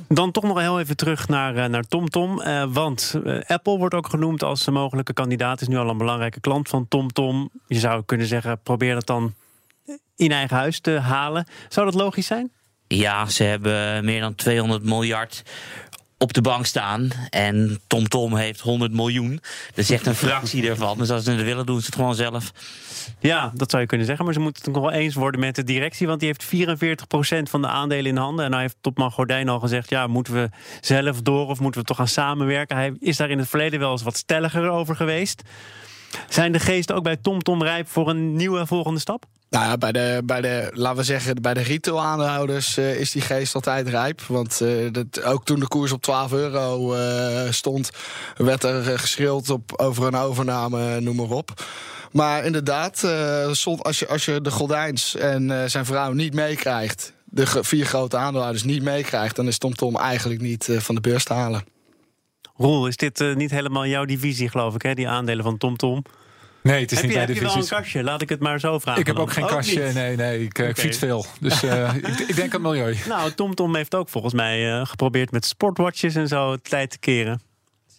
Dan 0.08 0.32
toch 0.32 0.44
nog 0.44 0.60
heel 0.60 0.80
even 0.80 0.96
terug 0.96 1.28
naar, 1.28 1.70
naar 1.70 1.84
TomTom. 1.84 2.38
Tom, 2.38 2.48
uh, 2.48 2.64
want 2.70 3.16
uh, 3.24 3.42
Apple 3.48 3.78
wordt 3.78 3.96
ook 3.96 4.08
genoemd 4.08 4.44
als 4.44 4.68
een 4.68 4.74
mogelijke 4.74 5.14
kandidaat. 5.14 5.62
Is 5.62 5.68
nu 5.68 5.78
al 5.78 5.90
een 5.90 5.98
belangrijke 5.98 6.40
klant 6.40 6.70
van 6.70 6.88
TomTom. 6.88 7.12
Tom. 7.12 7.50
Je 7.68 7.80
zou 7.80 8.04
kunnen 8.06 8.28
zeggen, 8.28 8.60
probeer 8.64 8.94
dat 8.94 9.06
dan 9.06 9.34
in 10.16 10.32
eigen 10.32 10.58
huis 10.58 10.80
te 10.80 11.00
halen. 11.00 11.48
Zou 11.70 11.86
dat 11.86 11.96
logisch 11.96 12.26
zijn? 12.26 12.52
Ja, 12.88 13.26
ze 13.26 13.44
hebben 13.44 14.06
meer 14.06 14.22
dan 14.22 14.36
200 14.36 14.84
miljard 14.84 15.44
op 16.22 16.34
de 16.34 16.42
bank 16.42 16.66
staan. 16.66 17.10
En 17.30 17.80
TomTom 17.88 18.10
Tom 18.10 18.36
heeft 18.36 18.60
100 18.60 18.94
miljoen. 18.94 19.40
Dat 19.68 19.78
is 19.78 19.90
echt 19.90 20.06
een 20.06 20.16
fractie 20.16 20.70
ervan. 20.70 20.98
Dus 20.98 21.10
als 21.10 21.24
ze 21.24 21.32
het 21.32 21.42
willen, 21.42 21.66
doen 21.66 21.80
ze 21.80 21.86
het 21.86 21.96
gewoon 21.96 22.16
zelf. 22.16 22.52
Ja, 23.20 23.52
dat 23.54 23.70
zou 23.70 23.82
je 23.82 23.88
kunnen 23.88 24.08
zeggen. 24.08 24.26
Maar 24.26 24.34
ze 24.34 24.40
moeten 24.40 24.64
het 24.64 24.74
nog 24.74 24.84
wel 24.84 24.94
eens 24.94 25.16
worden 25.16 25.40
met 25.40 25.56
de 25.56 25.64
directie. 25.64 26.08
Want 26.08 26.20
die 26.20 26.28
heeft 26.28 26.46
44% 26.46 27.50
van 27.50 27.62
de 27.62 27.68
aandelen 27.68 28.06
in 28.06 28.18
handen. 28.18 28.46
En 28.46 28.52
nou 28.52 28.62
heeft 28.62 28.78
topman 28.82 29.12
Gordijn 29.12 29.50
al 29.50 29.60
gezegd... 29.60 29.90
ja, 29.90 30.08
moeten 30.08 30.34
we 30.34 30.50
zelf 30.82 31.22
door 31.22 31.48
of 31.48 31.60
moeten 31.60 31.82
we 31.82 31.88
toch 31.88 31.98
gaan 31.98 32.08
samenwerken? 32.08 32.76
Hij 32.76 32.94
is 33.00 33.18
daar 33.18 33.30
in 33.30 33.40
het 33.40 33.50
verleden 33.50 33.80
wel 33.80 33.92
eens 33.92 34.04
wat 34.04 34.18
stelliger 34.18 34.70
over 34.70 34.96
geweest. 34.96 35.42
Zijn 36.30 36.52
de 36.52 36.60
geesten 36.60 36.96
ook 36.96 37.04
bij 37.04 37.18
TomTom 37.18 37.64
rijp 37.64 37.88
voor 37.88 38.10
een 38.10 38.36
nieuwe 38.36 38.66
volgende 38.66 39.00
stap? 39.00 39.26
Nou 39.52 39.66
ja, 39.66 39.78
bij 39.78 39.92
de, 39.92 40.22
bij 40.26 40.42
de, 40.42 40.70
laten 40.74 40.98
we 40.98 41.04
zeggen, 41.04 41.42
bij 41.42 41.54
de 41.54 41.62
retail-aandeelhouders 41.62 42.78
uh, 42.78 43.00
is 43.00 43.12
die 43.12 43.22
geest 43.22 43.56
altijd 43.56 43.88
rijp. 43.88 44.22
Want 44.22 44.60
uh, 44.62 44.92
dat, 44.92 45.24
ook 45.24 45.46
toen 45.46 45.60
de 45.60 45.68
koers 45.68 45.92
op 45.92 46.02
12 46.02 46.32
euro 46.34 46.96
uh, 46.96 47.52
stond, 47.52 47.90
werd 48.38 48.64
er 48.64 49.00
geschreeuwd 49.00 49.50
op, 49.50 49.80
over 49.80 50.08
een 50.08 50.16
overname, 50.16 51.00
noem 51.00 51.16
maar 51.16 51.30
op. 51.30 51.66
Maar 52.12 52.46
inderdaad, 52.46 53.04
als, 53.84 54.00
je, 54.00 54.08
als 54.08 54.26
je 54.26 54.42
de 54.42 54.52
Goldijns 54.52 55.16
en 55.16 55.70
zijn 55.70 55.86
vrouw 55.86 56.12
niet 56.12 56.34
meekrijgt, 56.34 57.14
de 57.26 57.46
vier 57.48 57.86
grote 57.86 58.18
aandeelhouders 58.18 58.64
niet 58.64 58.84
meekrijgt, 58.84 59.36
dan 59.36 59.48
is 59.48 59.58
TomTom 59.58 59.94
Tom 59.94 60.02
eigenlijk 60.02 60.42
niet 60.42 60.70
van 60.78 60.96
de 60.96 61.02
beurs 61.02 61.24
te 61.24 61.34
halen. 61.34 61.64
Roel, 62.56 62.88
is 62.88 62.98
dit 62.98 63.36
niet 63.36 63.52
helemaal 63.52 63.86
jouw 63.86 64.06
divisie, 64.06 64.50
geloof 64.50 64.76
ik, 64.76 64.82
hè? 64.82 64.94
die 64.94 65.10
aandelen 65.10 65.44
van 65.44 65.58
TomTom? 65.58 66.02
Tom? 66.04 66.14
Nee, 66.64 66.82
het 66.82 66.92
is 66.92 66.98
heb 66.98 67.06
niet 67.06 67.14
je, 67.14 67.26
bij 67.26 67.28
de 67.28 67.34
Heb 67.34 67.42
je 67.42 67.48
wel 67.48 67.64
een 67.64 67.70
kastje? 67.70 68.04
Laat 68.04 68.22
ik 68.22 68.30
het 68.30 68.40
maar 68.40 68.60
zo 68.60 68.80
vragen. 68.80 69.02
Ik 69.02 69.08
heb 69.08 69.20
ook 69.20 69.32
geen 69.32 69.46
kastje. 69.46 69.92
Nee, 69.94 70.16
nee, 70.16 70.44
ik, 70.44 70.58
ik 70.58 70.78
fiets 70.78 70.98
veel. 70.98 71.26
Dus 71.40 71.64
uh, 71.64 71.96
ik, 71.96 72.08
ik, 72.08 72.36
denk 72.36 72.56
aan 72.56 72.64
het 72.64 72.72
milieu. 72.72 72.98
Nou, 73.08 73.32
TomTom 73.32 73.56
Tom 73.56 73.76
heeft 73.76 73.96
ook 73.96 74.10
volgens 74.10 74.34
mij 74.34 74.80
uh, 74.80 74.86
geprobeerd 74.86 75.32
met 75.32 75.46
sportwatches 75.46 76.16
en 76.16 76.28
zo 76.28 76.58
tijd 76.58 76.90
te 76.90 77.00
keren. 77.00 77.42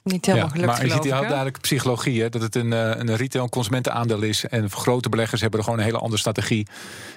Niet 0.02 0.26
helemaal 0.26 0.46
ja, 0.46 0.52
gelukt, 0.52 0.70
Maar 0.70 0.86
je 0.86 0.92
ziet 0.92 1.02
heel 1.02 1.20
duidelijk 1.20 1.60
psychologie. 1.60 2.22
Hè, 2.22 2.28
dat 2.28 2.42
het 2.42 2.54
een, 2.54 2.70
een 2.70 3.16
retail- 3.16 3.48
consumentenaandeel 3.48 4.22
is. 4.22 4.44
En 4.44 4.70
grote 4.70 5.08
beleggers 5.08 5.40
hebben 5.40 5.58
er 5.58 5.64
gewoon 5.64 5.78
een 5.78 5.84
hele 5.84 5.98
andere 5.98 6.18
strategie. 6.20 6.66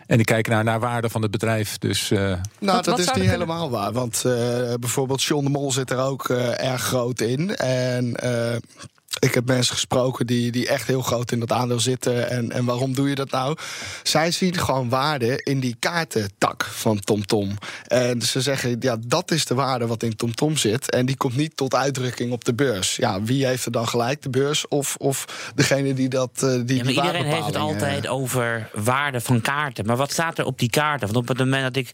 En 0.08 0.16
die 0.18 0.25
kijken 0.25 0.52
naar, 0.52 0.64
naar 0.64 0.80
waarde 0.80 1.10
van 1.10 1.22
het 1.22 1.32
bedrijf. 1.32 1.78
Dus, 1.78 2.12
uh, 2.12 2.20
nou, 2.20 2.40
wat, 2.60 2.66
dat 2.74 2.86
wat 2.86 3.00
is 3.00 3.12
niet 3.12 3.30
helemaal 3.30 3.70
waar. 3.70 3.92
Want 3.92 4.24
uh, 4.25 4.34
bijvoorbeeld 4.80 5.24
John 5.24 5.44
de 5.44 5.50
Mol 5.50 5.72
zit 5.72 5.92
er 5.92 6.00
ook 6.00 6.30
erg 6.30 6.82
groot 6.82 7.22
in. 7.22 7.56
En 7.56 8.16
ik 9.25 9.34
heb 9.34 9.46
mensen 9.46 9.74
gesproken 9.74 10.27
die, 10.27 10.51
die 10.51 10.67
echt 10.67 10.88
heel 10.88 11.01
groot 11.01 11.32
in 11.32 11.39
dat 11.39 11.51
aandeel 11.51 11.79
zitten. 11.79 12.29
En, 12.29 12.51
en 12.51 12.65
waarom 12.65 12.94
doe 12.94 13.10
je 13.10 13.15
dat 13.15 13.32
nou? 13.32 13.58
Zij 14.03 14.32
zien 14.32 14.58
gewoon 14.58 14.89
waarde 14.89 15.41
in 15.44 15.60
die 15.60 15.75
kaartentak 15.79 16.63
van 16.63 17.00
TomTom. 17.00 17.24
Tom. 17.25 17.58
En 17.88 18.22
ze 18.22 18.41
zeggen, 18.41 18.75
ja, 18.79 18.98
dat 19.08 19.32
is 19.32 19.46
de 19.46 19.53
waarde 19.53 19.88
wat 19.88 20.03
in 20.03 20.15
TomTom 20.15 20.34
Tom 20.36 20.58
zit. 20.58 20.91
En 20.91 21.05
die 21.05 21.17
komt 21.17 21.36
niet 21.36 21.58
tot 21.58 21.75
uitdrukking 21.75 22.32
op 22.32 22.46
de 22.46 22.53
beurs. 22.53 22.96
Ja, 22.96 23.22
wie 23.22 23.46
heeft 23.46 23.65
er 23.65 23.72
dan 23.72 23.88
gelijk? 23.88 24.22
De 24.22 24.29
beurs 24.29 24.67
of, 24.67 24.96
of 24.96 25.51
degene 25.55 25.94
die 25.94 26.10
dat 26.10 26.41
uh, 26.44 26.62
die, 26.65 26.77
ja, 26.77 26.84
maar 26.84 26.94
Iedereen 26.94 27.25
heeft 27.25 27.46
het 27.46 27.55
altijd 27.55 28.08
over 28.08 28.70
waarde 28.74 29.22
van 29.22 29.41
kaarten. 29.41 29.86
Maar 29.86 29.98
wat 29.98 30.12
staat 30.12 30.38
er 30.38 30.46
op 30.46 30.60
die 30.60 30.70
kaarten? 30.70 31.08
Want 31.08 31.20
op 31.20 31.27
het 31.27 31.38
moment 31.38 31.63
dat 31.63 31.75
ik 31.75 31.91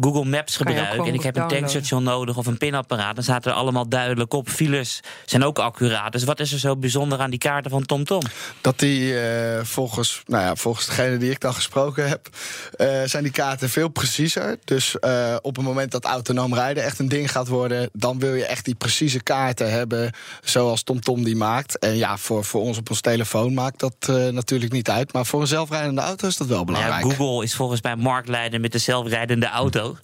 Google 0.00 0.24
Maps 0.24 0.56
gebruik... 0.56 1.06
en 1.06 1.14
ik 1.14 1.22
heb 1.22 1.36
een 1.36 1.48
tankstation 1.48 2.02
nodig 2.02 2.36
of 2.36 2.46
een 2.46 2.58
pinapparaat... 2.58 3.14
dan 3.14 3.24
staat 3.24 3.46
er 3.46 3.52
allemaal 3.52 3.88
duidelijk 3.88 4.32
op. 4.32 4.48
Files 4.48 5.00
zijn 5.24 5.44
ook 5.44 5.58
accuraat. 5.58 6.12
Dus 6.12 6.24
wat 6.24 6.40
is 6.40 6.52
er 6.52 6.58
zo 6.58 6.69
bijzonder 6.78 7.18
aan 7.18 7.30
die 7.30 7.38
kaarten 7.38 7.70
van 7.70 7.86
TomTom? 7.86 8.20
Tom? 8.20 8.30
Dat 8.60 8.78
die 8.78 9.12
uh, 9.12 9.60
volgens, 9.62 10.22
nou 10.26 10.44
ja, 10.44 10.56
volgens 10.56 10.86
degene 10.86 11.16
die 11.16 11.30
ik 11.30 11.40
dan 11.40 11.54
gesproken 11.54 12.08
heb, 12.08 12.28
uh, 12.76 13.02
zijn 13.04 13.22
die 13.22 13.32
kaarten 13.32 13.70
veel 13.70 13.88
preciezer. 13.88 14.56
Dus 14.64 14.96
uh, 15.00 15.36
op 15.42 15.56
het 15.56 15.64
moment 15.64 15.90
dat 15.90 16.04
autonoom 16.04 16.54
rijden 16.54 16.84
echt 16.84 16.98
een 16.98 17.08
ding 17.08 17.30
gaat 17.30 17.48
worden, 17.48 17.90
dan 17.92 18.18
wil 18.18 18.34
je 18.34 18.44
echt 18.44 18.64
die 18.64 18.74
precieze 18.74 19.22
kaarten 19.22 19.70
hebben, 19.70 20.12
zoals 20.44 20.82
TomTom 20.82 21.14
Tom 21.14 21.24
die 21.24 21.36
maakt. 21.36 21.78
En 21.78 21.96
ja, 21.96 22.16
voor, 22.16 22.44
voor 22.44 22.60
ons 22.60 22.78
op 22.78 22.90
ons 22.90 23.00
telefoon 23.00 23.54
maakt 23.54 23.78
dat 23.78 24.06
natuurlijk 24.32 24.72
niet 24.72 24.90
uit. 24.90 25.12
Maar 25.12 25.26
voor 25.26 25.40
een 25.40 25.46
zelfrijdende 25.46 26.00
auto 26.00 26.28
is 26.28 26.36
dat 26.36 26.46
wel 26.46 26.64
belangrijk. 26.64 27.04
Ja, 27.04 27.14
Google 27.14 27.44
is 27.44 27.54
volgens 27.54 27.82
mij 27.82 27.96
marktleider 27.96 28.60
met 28.60 28.72
de 28.72 28.78
zelfrijdende 28.78 29.46
auto. 29.46 29.96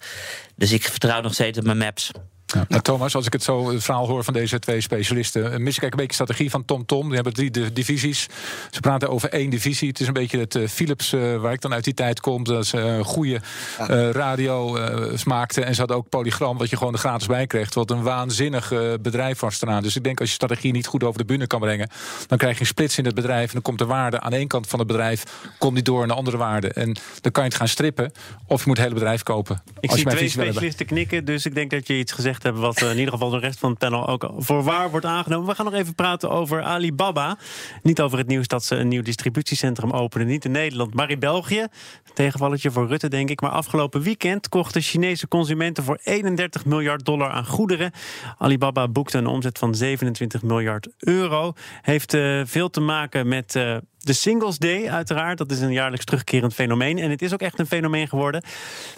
Dus 0.55 0.71
ik 0.71 0.83
vertrouw 0.83 1.21
nog 1.21 1.33
steeds 1.33 1.57
op 1.57 1.63
mijn 1.63 1.77
maps. 1.77 2.11
Ja. 2.53 2.65
Nou, 2.67 2.81
Thomas, 2.81 3.15
als 3.15 3.25
ik 3.25 3.33
het 3.33 3.43
zo 3.43 3.71
het 3.71 3.83
verhaal 3.83 4.07
hoor 4.07 4.23
van 4.23 4.33
deze 4.33 4.59
twee 4.59 4.81
specialisten, 4.81 5.51
eh, 5.51 5.59
mis 5.59 5.77
ik 5.77 5.83
een 5.83 5.89
beetje 5.89 6.07
de 6.07 6.13
strategie 6.13 6.49
van 6.49 6.65
TomTom. 6.65 6.85
Tom. 6.87 7.05
Die 7.05 7.15
hebben 7.15 7.33
drie 7.33 7.71
divisies. 7.71 8.27
Ze 8.71 8.79
praten 8.79 9.09
over 9.09 9.29
één 9.29 9.49
divisie. 9.49 9.87
Het 9.87 9.99
is 9.99 10.07
een 10.07 10.13
beetje 10.13 10.39
het 10.39 10.55
uh, 10.55 10.67
Philips 10.67 11.13
uh, 11.13 11.35
waar 11.35 11.53
ik 11.53 11.61
dan 11.61 11.73
uit 11.73 11.83
die 11.83 11.93
tijd 11.93 12.19
kom. 12.19 12.43
Dat 12.43 12.65
ze 12.65 12.77
een 12.77 13.03
goede 13.03 13.41
uh, 13.89 14.09
radio 14.09 14.79
smaakten. 15.15 15.65
En 15.65 15.73
ze 15.73 15.79
hadden 15.79 15.97
ook 15.97 16.09
Polygram, 16.09 16.57
wat 16.57 16.69
je 16.69 16.77
gewoon 16.77 16.93
er 16.93 16.99
gratis 16.99 17.27
bij 17.27 17.47
kreeg. 17.47 17.73
Wat 17.73 17.91
een 17.91 18.01
waanzinnig 18.01 18.73
bedrijf 19.01 19.39
was 19.39 19.61
eraan. 19.61 19.83
Dus 19.83 19.95
ik 19.95 20.03
denk 20.03 20.19
als 20.19 20.29
je 20.29 20.35
strategie 20.35 20.71
niet 20.71 20.87
goed 20.87 21.03
over 21.03 21.17
de 21.19 21.25
bühne 21.25 21.47
kan 21.47 21.59
brengen, 21.59 21.89
dan 22.27 22.37
krijg 22.37 22.53
je 22.53 22.61
een 22.61 22.67
splits 22.67 22.97
in 22.97 23.05
het 23.05 23.15
bedrijf. 23.15 23.45
En 23.45 23.53
dan 23.53 23.61
komt 23.61 23.77
de 23.77 23.85
waarde 23.85 24.19
aan 24.19 24.33
één 24.33 24.47
kant 24.47 24.67
van 24.67 24.79
het 24.79 24.87
bedrijf, 24.87 25.23
komt 25.57 25.73
niet 25.73 25.85
door 25.85 26.03
een 26.03 26.11
andere 26.11 26.37
waarde. 26.37 26.67
En 26.67 26.97
dan 27.21 27.31
kan 27.31 27.43
je 27.43 27.49
het 27.49 27.57
gaan 27.57 27.67
strippen. 27.67 28.11
Of 28.45 28.59
je 28.59 28.67
moet 28.67 28.77
het 28.77 28.85
hele 28.85 28.99
bedrijf 28.99 29.23
kopen. 29.23 29.61
Ik 29.79 29.89
als 29.89 29.99
zie 29.99 30.09
twee 30.09 30.29
specialisten 30.29 30.85
knikken, 30.85 31.25
dus 31.25 31.45
ik 31.45 31.53
denk 31.53 31.71
dat 31.71 31.87
je 31.87 31.97
iets 31.97 32.11
gezegd 32.11 32.36
hebben 32.43 32.61
wat 32.61 32.81
uh, 32.81 32.91
in 32.91 32.97
ieder 32.97 33.13
geval 33.13 33.29
de 33.29 33.39
rest 33.39 33.59
van 33.59 33.69
het 33.69 33.79
panel 33.79 34.07
ook 34.07 34.31
voor 34.37 34.63
waar 34.63 34.89
wordt 34.89 35.05
aangenomen. 35.05 35.47
We 35.47 35.55
gaan 35.55 35.65
nog 35.65 35.73
even 35.73 35.95
praten 35.95 36.29
over 36.29 36.63
Alibaba. 36.63 37.37
Niet 37.83 38.01
over 38.01 38.17
het 38.17 38.27
nieuws 38.27 38.47
dat 38.47 38.63
ze 38.63 38.75
een 38.75 38.87
nieuw 38.87 39.01
distributiecentrum 39.01 39.91
openen. 39.91 40.27
Niet 40.27 40.45
in 40.45 40.51
Nederland, 40.51 40.93
maar 40.93 41.09
in 41.09 41.19
België. 41.19 41.67
Tegenvalletje 42.13 42.71
voor 42.71 42.87
Rutte, 42.87 43.07
denk 43.09 43.29
ik. 43.29 43.41
Maar 43.41 43.51
afgelopen 43.51 44.01
weekend 44.01 44.49
kochten 44.49 44.81
Chinese 44.81 45.27
consumenten 45.27 45.83
voor 45.83 45.99
31 46.03 46.65
miljard 46.65 47.05
dollar 47.05 47.29
aan 47.29 47.45
goederen. 47.45 47.91
Alibaba 48.37 48.87
boekte 48.87 49.17
een 49.17 49.27
omzet 49.27 49.57
van 49.57 49.75
27 49.75 50.43
miljard 50.43 50.87
euro. 50.97 51.53
Heeft 51.81 52.13
uh, 52.13 52.41
veel 52.45 52.69
te 52.69 52.79
maken 52.79 53.27
met. 53.27 53.55
Uh, 53.55 53.77
de 53.99 54.13
Singles 54.13 54.57
Day, 54.57 54.89
uiteraard. 54.89 55.37
Dat 55.37 55.51
is 55.51 55.59
een 55.59 55.71
jaarlijks 55.71 56.05
terugkerend 56.05 56.53
fenomeen. 56.53 56.97
En 56.97 57.09
het 57.09 57.21
is 57.21 57.33
ook 57.33 57.41
echt 57.41 57.59
een 57.59 57.67
fenomeen 57.67 58.07
geworden. 58.07 58.43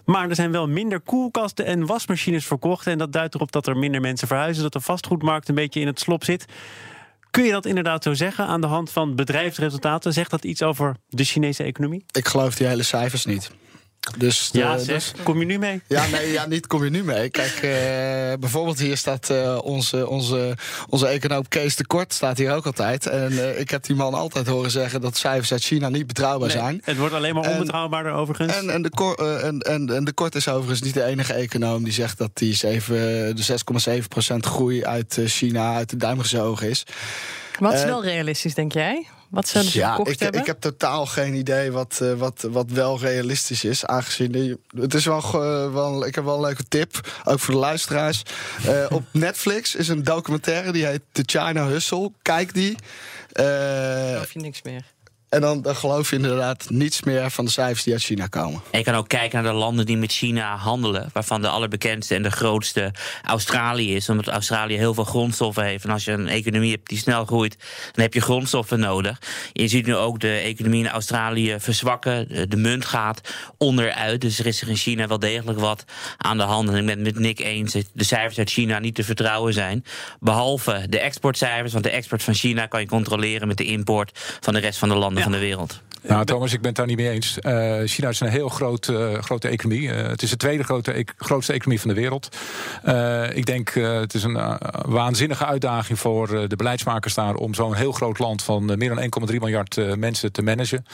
Maar 0.06 0.30
er 0.30 0.36
zijn 0.36 0.52
wel 0.52 0.68
minder 0.68 1.00
koelkasten 1.00 1.66
en 1.66 1.86
wasmachines 1.86 2.46
verkocht. 2.46 2.88
En 2.88 2.98
dat 2.98 3.12
duidt 3.12 3.36
erop 3.36 3.52
dat 3.52 3.68
er 3.68 3.78
minder 3.78 4.02
mensen 4.02 4.28
verhuizen. 4.28 4.64
Dat 4.64 4.74
de 4.74 4.82
vastgoedmarkt 4.82 5.50
een 5.50 5.56
beetje 5.56 5.80
in 5.80 5.88
het 5.88 6.00
slop 6.00 6.24
zit. 6.24 6.46
Kun 7.32 7.44
je 7.44 7.52
dat 7.52 7.66
inderdaad 7.66 8.04
zo 8.04 8.14
zeggen 8.14 8.46
aan 8.46 8.62
de 8.62 8.68
hand 8.68 8.92
van 8.92 9.16
bedrijfsresultaten? 9.16 10.14
Zegt 10.14 10.32
dat 10.32 10.44
iets 10.44 10.64
over 10.64 10.96
de 11.10 11.24
Chinese 11.24 11.64
economie? 11.64 12.06
Ik 12.12 12.28
geloof 12.28 12.56
die 12.56 12.68
hele 12.68 12.84
cijfers 12.84 13.26
niet. 13.26 13.52
Dus 14.18 14.50
ja, 14.52 14.78
dus, 14.78 15.14
kom 15.24 15.40
je 15.40 15.46
nu 15.46 15.60
mee? 15.60 15.82
Ja, 15.88 16.06
nee, 16.08 16.32
ja, 16.32 16.46
niet 16.46 16.68
kom 16.68 16.84
je 16.84 16.90
nu 16.90 17.04
mee. 17.04 17.30
Kijk, 17.30 17.54
uh, 17.56 18.40
bijvoorbeeld 18.40 18.80
hier 18.80 18.98
staat 18.98 19.30
uh, 19.30 19.58
onze, 19.64 20.08
onze, 20.08 20.58
onze 20.90 21.08
econoom 21.08 21.48
Kees 21.48 21.76
de 21.76 21.86
Kort, 21.86 22.14
staat 22.14 22.38
hier 22.38 22.54
ook 22.54 22.66
altijd. 22.66 23.06
En 23.08 23.32
uh, 23.32 23.60
ik 23.60 23.70
heb 23.70 23.84
die 23.84 23.96
man 23.96 24.14
altijd 24.14 24.48
horen 24.48 24.72
zeggen 24.72 25.02
dat 25.02 25.18
cijfers 25.18 25.52
uit 25.52 25.64
China 25.64 25.90
niet 25.90 26.08
betrouwbaar 26.08 26.48
nee, 26.48 26.58
zijn. 26.58 26.82
Het 26.84 26.98
wordt 26.98 27.14
alleen 27.14 27.34
maar 27.34 27.50
onbetrouwbaarder 27.50 28.12
overigens. 28.12 28.56
En, 28.56 28.70
en, 28.70 28.82
de 28.82 28.90
Kort, 28.90 29.20
en, 29.20 29.60
en, 29.60 29.96
en 29.96 30.04
de 30.04 30.14
Kort 30.14 30.36
is 30.36 30.48
overigens 30.48 30.82
niet 30.82 30.94
de 30.94 31.04
enige 31.04 31.34
econoom 31.34 31.84
die 31.84 31.94
zegt 31.94 32.18
dat 32.18 32.32
die 32.34 32.56
7, 32.56 33.36
de 33.36 33.60
6,7% 34.32 34.36
groei 34.38 34.86
uit 34.86 35.20
China 35.26 35.76
uit 35.76 35.90
de 35.90 35.98
duim 35.98 36.20
gezogen 36.20 36.70
is. 36.70 36.86
Wat 37.60 37.74
is 37.74 37.84
wel 37.84 38.04
realistisch, 38.04 38.54
denk 38.54 38.74
jij? 38.74 39.08
Wat 39.30 39.48
ze 39.48 39.70
ja, 39.72 40.00
ik, 40.04 40.20
hebben? 40.20 40.42
ik 40.42 40.48
heb 40.48 40.60
totaal 40.60 41.06
geen 41.06 41.34
idee 41.34 41.72
wat, 41.72 42.00
uh, 42.02 42.14
wat, 42.14 42.48
wat 42.52 42.72
wel 42.72 43.00
realistisch 43.00 43.64
is. 43.64 43.86
Aangezien 43.86 44.60
het 44.78 44.94
is 44.94 45.06
wel, 45.06 45.32
wel. 45.72 46.06
Ik 46.06 46.16
heb 46.16 46.24
wel 46.24 46.36
een 46.36 46.42
leuke 46.42 46.68
tip, 46.68 47.22
ook 47.24 47.40
voor 47.40 47.54
de 47.54 47.60
luisteraars. 47.60 48.24
Uh, 48.66 48.86
op 48.90 49.04
Netflix 49.28 49.76
is 49.76 49.88
een 49.88 50.04
documentaire 50.04 50.72
die 50.72 50.86
heet 50.86 51.02
The 51.12 51.24
China 51.26 51.68
Hustle. 51.68 52.12
Kijk 52.22 52.54
die. 52.54 52.76
Uh, 53.34 54.20
of 54.22 54.32
je 54.32 54.40
niks 54.40 54.62
meer. 54.62 54.84
En 55.30 55.42
dan, 55.42 55.66
geloof 55.68 56.10
je 56.10 56.16
inderdaad 56.16 56.70
niets 56.70 57.04
meer 57.04 57.32
van 57.32 57.46
de 57.46 57.52
cijfers 57.52 57.84
die 57.84 57.94
uit 57.94 58.04
China 58.04 58.28
komen. 58.28 58.62
En 58.72 58.80
je 58.80 58.86
kan 58.86 58.94
ook 58.94 59.08
kijken 59.08 59.44
naar 59.44 59.52
de 59.52 59.58
landen 59.58 59.86
die 59.86 59.98
met 59.98 60.12
China 60.12 60.56
handelen. 60.56 61.10
Waarvan 61.14 61.42
de 61.42 61.48
allerbekendste 61.48 62.16
en 62.16 62.24
de 62.24 62.32
grootste 62.32 62.94
Australië 63.24 63.96
is. 63.96 64.10
Omdat 64.10 64.28
Australië 64.28 64.78
heel 64.78 64.94
veel 64.94 65.04
grondstoffen 65.04 65.64
heeft. 65.64 65.84
En 65.84 65.90
als 65.90 66.06
je 66.06 66.12
een 66.12 66.28
economie 66.28 66.72
hebt 66.72 66.90
die 66.90 66.98
snel 66.98 67.26
groeit, 67.26 67.58
dan 67.92 68.04
heb 68.04 68.14
je 68.14 68.22
grondstoffen 68.22 68.80
nodig. 68.80 69.22
Je 69.54 69.68
ziet 69.68 69.86
nu 69.86 69.96
ook 69.96 70.20
de 70.20 70.32
economie 70.34 70.84
in 70.84 70.90
Australië 70.90 71.56
verzwakken. 71.60 72.50
De 72.50 72.58
munt 72.58 72.86
gaat 72.86 73.22
onderuit. 73.58 74.22
Dus 74.22 74.40
er 74.40 74.46
is 74.46 74.62
er 74.62 74.70
in 74.70 74.76
China 74.76 75.08
wel 75.08 75.20
degelijk 75.20 75.60
wat 75.60 75.84
aan 76.18 76.38
de 76.38 76.44
hand. 76.44 76.70
En 76.70 76.76
ik 76.76 76.86
ben 76.86 76.96
het 76.96 77.04
met 77.04 77.20
Nick 77.20 77.40
eens 77.40 77.74
dat 77.74 77.90
de 77.94 78.04
cijfers 78.04 78.38
uit 78.38 78.50
China 78.50 78.80
niet 78.80 78.96
te 78.96 79.04
vertrouwen 79.04 79.54
zijn. 79.54 79.86
Behalve 80.20 80.86
de 80.90 81.00
exportcijfers. 81.00 81.72
Want 81.72 81.84
de 81.84 81.92
export 81.92 82.24
van 82.24 82.34
China 82.34 82.66
kan 82.66 82.80
je 82.80 82.88
controleren 82.88 83.48
met 83.48 83.58
de 83.58 83.66
import 83.66 84.20
van 84.40 84.54
de 84.54 84.60
rest 84.60 84.80
van 84.80 84.90
de 84.90 84.96
landen 84.96 85.19
van 85.24 85.32
de 85.32 85.40
wereld. 85.40 85.82
Nou, 86.02 86.26
Thomas, 86.26 86.54
ik 86.54 86.60
ben 86.60 86.68
het 86.68 86.76
daar 86.76 86.86
niet 86.86 86.98
mee 86.98 87.10
eens. 87.10 87.38
Uh, 87.42 87.80
China 87.86 88.10
is 88.10 88.20
een 88.20 88.28
heel 88.28 88.50
groot, 88.50 88.88
uh, 88.88 89.14
grote 89.14 89.48
economie. 89.48 89.88
Uh, 89.88 90.08
het 90.08 90.22
is 90.22 90.30
de 90.30 90.38
tweede 90.38 90.64
grote, 90.64 90.98
e 91.00 91.04
grootste 91.18 91.54
economie 91.54 91.80
van 91.80 91.90
de 91.90 91.96
wereld. 91.96 92.38
ik 93.36 93.46
denk, 93.46 93.70
het 93.74 94.14
is 94.14 94.24
een 94.24 94.58
waanzinnige 94.86 95.46
uitdaging 95.46 96.00
voor 96.00 96.48
de 96.48 96.56
beleidsmakers 96.56 97.14
daar... 97.14 97.36
om 97.36 97.54
zo'n 97.54 97.74
heel 97.74 97.92
groot 97.92 98.20
land 98.20 98.44
van 98.44 98.66
meer 98.78 98.96
dan 98.96 99.30
1,3 99.30 99.36
miljard 99.36 99.98
mensen 99.98 100.32
te 100.32 100.42
managen. 100.42 100.86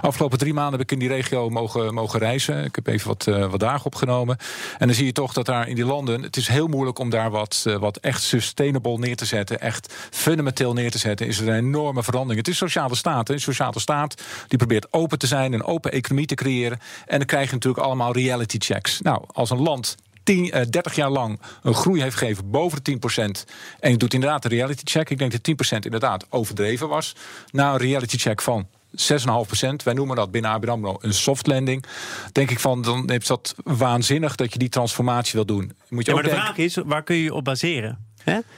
Afgelopen 0.00 0.38
drie 0.38 0.54
maanden 0.54 0.72
heb 0.72 0.80
ik 0.80 0.92
in 0.92 0.98
die 0.98 1.08
regio 1.08 1.48
mogen, 1.50 1.94
mogen 1.94 2.18
reizen. 2.18 2.64
Ik 2.64 2.74
heb 2.74 2.86
even 2.86 3.08
wat, 3.08 3.24
wat 3.24 3.60
dagen 3.60 3.86
opgenomen. 3.86 4.36
En 4.78 4.86
dan 4.86 4.96
zie 4.96 5.06
je 5.06 5.12
toch 5.12 5.32
dat 5.32 5.46
daar 5.46 5.68
in 5.68 5.74
die 5.74 5.84
landen... 5.84 6.22
het 6.22 6.36
is 6.36 6.48
heel 6.48 6.66
moeilijk 6.66 6.98
om 6.98 7.10
daar 7.10 7.30
wat, 7.30 7.64
wat 7.78 7.96
echt 7.96 8.22
sustainable 8.22 8.98
neer 8.98 9.16
te 9.16 9.24
zetten. 9.24 9.60
Echt 9.60 9.94
fundamenteel 10.10 10.72
neer 10.72 10.90
te 10.90 10.98
zetten. 10.98 11.26
Is 11.26 11.40
er 11.40 11.48
een 11.48 11.54
enorme 11.54 12.02
verandering. 12.02 12.38
Het 12.38 12.48
is 12.48 12.56
sociale 12.56 12.94
staat. 12.94 13.28
Een 13.28 13.40
sociale 13.40 13.80
staat 13.80 14.22
die 14.56 14.66
probeert 14.66 14.92
open 14.92 15.18
te 15.18 15.26
zijn, 15.26 15.52
een 15.52 15.64
open 15.64 15.92
economie 15.92 16.26
te 16.26 16.34
creëren. 16.34 16.78
En 17.06 17.18
dan 17.18 17.26
krijg 17.26 17.46
je 17.48 17.54
natuurlijk 17.54 17.84
allemaal 17.84 18.12
reality 18.12 18.58
checks. 18.58 19.00
Nou, 19.00 19.22
als 19.32 19.50
een 19.50 19.62
land 19.62 19.96
10, 20.22 20.44
uh, 20.44 20.62
30 20.70 20.94
jaar 20.94 21.10
lang 21.10 21.40
een 21.62 21.74
groei 21.74 22.02
heeft 22.02 22.16
gegeven 22.16 22.50
boven 22.50 22.84
de 22.84 22.90
10%. 22.90 23.44
En 23.80 23.90
je 23.90 23.96
doet 23.96 24.14
inderdaad 24.14 24.44
een 24.44 24.50
reality 24.50 24.82
check. 24.84 25.10
Ik 25.10 25.18
denk 25.18 25.32
dat 25.32 25.42
10% 25.42 25.84
inderdaad 25.84 26.26
overdreven 26.30 26.88
was. 26.88 27.16
Na 27.50 27.72
een 27.72 27.78
reality 27.78 28.16
check 28.16 28.42
van 28.42 28.66
6,5%. 28.90 29.82
Wij 29.84 29.94
noemen 29.94 30.16
dat 30.16 30.30
binnen 30.30 30.50
ABN 30.50 30.68
AMRO 30.68 30.96
een 31.00 31.14
soft 31.14 31.46
landing. 31.46 31.84
Denk 32.32 32.50
ik 32.50 32.60
van, 32.60 32.82
dan 32.82 33.08
is 33.08 33.26
dat 33.26 33.54
waanzinnig 33.64 34.34
dat 34.34 34.52
je 34.52 34.58
die 34.58 34.68
transformatie 34.68 35.32
wil 35.32 35.46
doen. 35.46 35.72
Moet 35.88 36.04
je 36.04 36.10
ja, 36.10 36.16
maar 36.16 36.30
de 36.30 36.36
vraag 36.36 36.56
is, 36.56 36.78
waar 36.84 37.02
kun 37.02 37.16
je 37.16 37.34
op 37.34 37.44
baseren? 37.44 37.98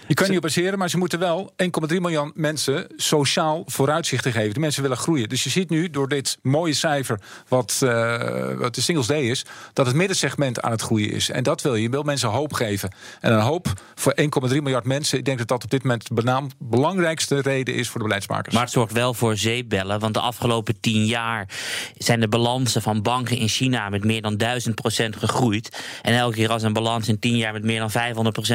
Je 0.07 0.15
kan 0.15 0.29
niet 0.29 0.37
op 0.37 0.43
baseren, 0.43 0.79
maar 0.79 0.91
ze 0.91 0.99
moeten 0.99 1.19
wel 1.19 1.53
1,3 1.93 2.01
miljoen 2.01 2.33
mensen 2.35 2.87
sociaal 2.97 3.63
vooruitzichten 3.67 4.33
geven. 4.33 4.53
Die 4.53 4.61
mensen 4.61 4.83
willen 4.83 4.97
groeien. 4.97 5.29
Dus 5.29 5.45
je 5.45 5.51
ziet 5.51 5.71
nu 5.71 5.91
door 5.91 6.09
dit 6.09 6.39
mooie 6.43 6.75
cijfer, 6.75 7.21
wat, 7.49 7.81
uh, 7.85 8.53
wat 8.53 8.75
de 8.75 8.81
Singles 8.81 9.07
Day 9.07 9.23
is, 9.23 9.45
dat 9.73 9.87
het 9.87 9.95
middensegment 9.95 10.61
aan 10.61 10.71
het 10.71 10.83
groeien 10.83 11.11
is. 11.11 11.31
En 11.31 11.43
dat 11.43 11.63
wil 11.63 11.75
je. 11.75 11.83
Je 11.83 11.91
wil 11.91 12.03
mensen 12.03 12.29
hoop 12.29 12.53
geven. 12.53 12.91
En 13.21 13.33
een 13.33 13.41
hoop 13.41 13.73
voor 13.95 14.15
1,3 14.51 14.63
miljard 14.63 14.85
mensen. 14.85 15.19
Ik 15.19 15.25
denk 15.25 15.39
dat 15.39 15.49
dat 15.49 15.65
op 15.65 15.71
dit 15.71 15.83
moment 15.83 16.09
de 16.09 16.49
belangrijkste 16.59 17.41
reden 17.41 17.75
is 17.75 17.89
voor 17.89 17.99
de 17.99 18.05
beleidsmakers. 18.05 18.55
Maar 18.55 18.65
het 18.65 18.73
zorgt 18.73 18.93
wel 18.93 19.15
voor 19.15 19.37
zeepbellen. 19.37 20.01
Want 20.01 20.15
de 20.15 20.21
afgelopen 20.21 20.81
10 20.81 21.07
jaar 21.07 21.49
zijn 21.97 22.21
de 22.21 22.29
balansen 22.29 22.83
van 22.83 23.03
banken 23.03 23.37
in 23.37 23.49
China 23.49 23.89
met 23.89 24.05
meer 24.05 24.23
dan 24.23 24.37
1000% 24.37 25.19
gegroeid. 25.19 25.79
En 26.03 26.15
elke 26.15 26.35
keer 26.37 26.51
als 26.51 26.63
een 26.63 26.73
balans 26.73 27.09
in 27.09 27.19
10 27.19 27.37
jaar 27.37 27.53
met 27.53 27.65
meer 27.65 27.79
dan 27.79 27.91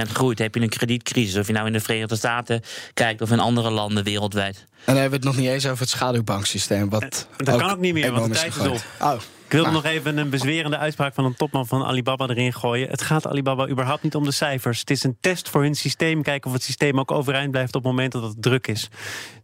500% 0.07 0.11
groeit, 0.11 0.39
heb 0.39 0.55
je 0.55 0.61
een 0.61 0.69
krediet 0.69 1.00
crisis. 1.01 1.37
Of 1.37 1.47
je 1.47 1.53
nou 1.53 1.67
in 1.67 1.73
de 1.73 1.79
Verenigde 1.79 2.15
Staten 2.15 2.61
kijkt 2.93 3.21
of 3.21 3.31
in 3.31 3.39
andere 3.39 3.69
landen 3.69 4.03
wereldwijd. 4.03 4.57
En 4.57 4.67
dan 4.85 4.95
hebben 4.95 5.19
we 5.19 5.27
het 5.27 5.35
nog 5.35 5.45
niet 5.45 5.53
eens 5.53 5.65
over 5.65 5.79
het 5.79 5.89
schaduwbanksysteem. 5.89 6.89
Wat 6.89 7.27
dat 7.37 7.57
kan 7.57 7.71
ook 7.71 7.79
niet 7.79 7.93
meer, 7.93 8.11
want 8.11 8.33
de 8.33 8.39
tijd 8.39 8.55
is 8.55 8.67
op. 8.67 8.83
Oh. 9.01 9.13
Ik 9.51 9.57
wil 9.57 9.71
nog 9.71 9.85
even 9.85 10.17
een 10.17 10.29
bezwerende 10.29 10.77
uitspraak 10.77 11.13
van 11.13 11.25
een 11.25 11.35
topman 11.35 11.67
van 11.67 11.83
Alibaba 11.83 12.27
erin 12.27 12.53
gooien. 12.53 12.89
Het 12.89 13.01
gaat 13.01 13.27
Alibaba 13.27 13.67
überhaupt 13.67 14.03
niet 14.03 14.15
om 14.15 14.23
de 14.23 14.31
cijfers. 14.31 14.79
Het 14.79 14.89
is 14.89 15.03
een 15.03 15.17
test 15.21 15.49
voor 15.49 15.61
hun 15.61 15.75
systeem. 15.75 16.21
Kijken 16.21 16.47
of 16.47 16.55
het 16.55 16.63
systeem 16.63 16.99
ook 16.99 17.11
overeind 17.11 17.51
blijft 17.51 17.75
op 17.75 17.83
het 17.83 17.91
moment 17.91 18.11
dat 18.11 18.23
het 18.23 18.41
druk 18.41 18.67
is. 18.67 18.89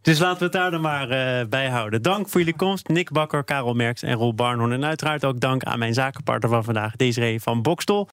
Dus 0.02 0.18
laten 0.18 0.38
we 0.38 0.44
het 0.44 0.52
daar 0.52 0.70
dan 0.70 0.80
maar 0.80 1.10
uh, 1.10 1.48
bij 1.48 1.68
houden. 1.68 2.02
Dank 2.02 2.28
voor 2.28 2.40
jullie 2.40 2.56
komst. 2.56 2.88
Nick 2.88 3.10
Bakker, 3.10 3.44
Karel 3.44 3.74
Merks 3.74 4.02
en 4.02 4.14
Roel 4.14 4.34
Barnhorn. 4.34 4.72
En 4.72 4.84
uiteraard 4.84 5.24
ook 5.24 5.40
dank 5.40 5.62
aan 5.62 5.78
mijn 5.78 5.94
zakenpartner 5.94 6.50
van 6.50 6.64
vandaag, 6.64 6.96
Desiree 6.96 7.40
van 7.40 7.62
Bokstol. 7.62 8.06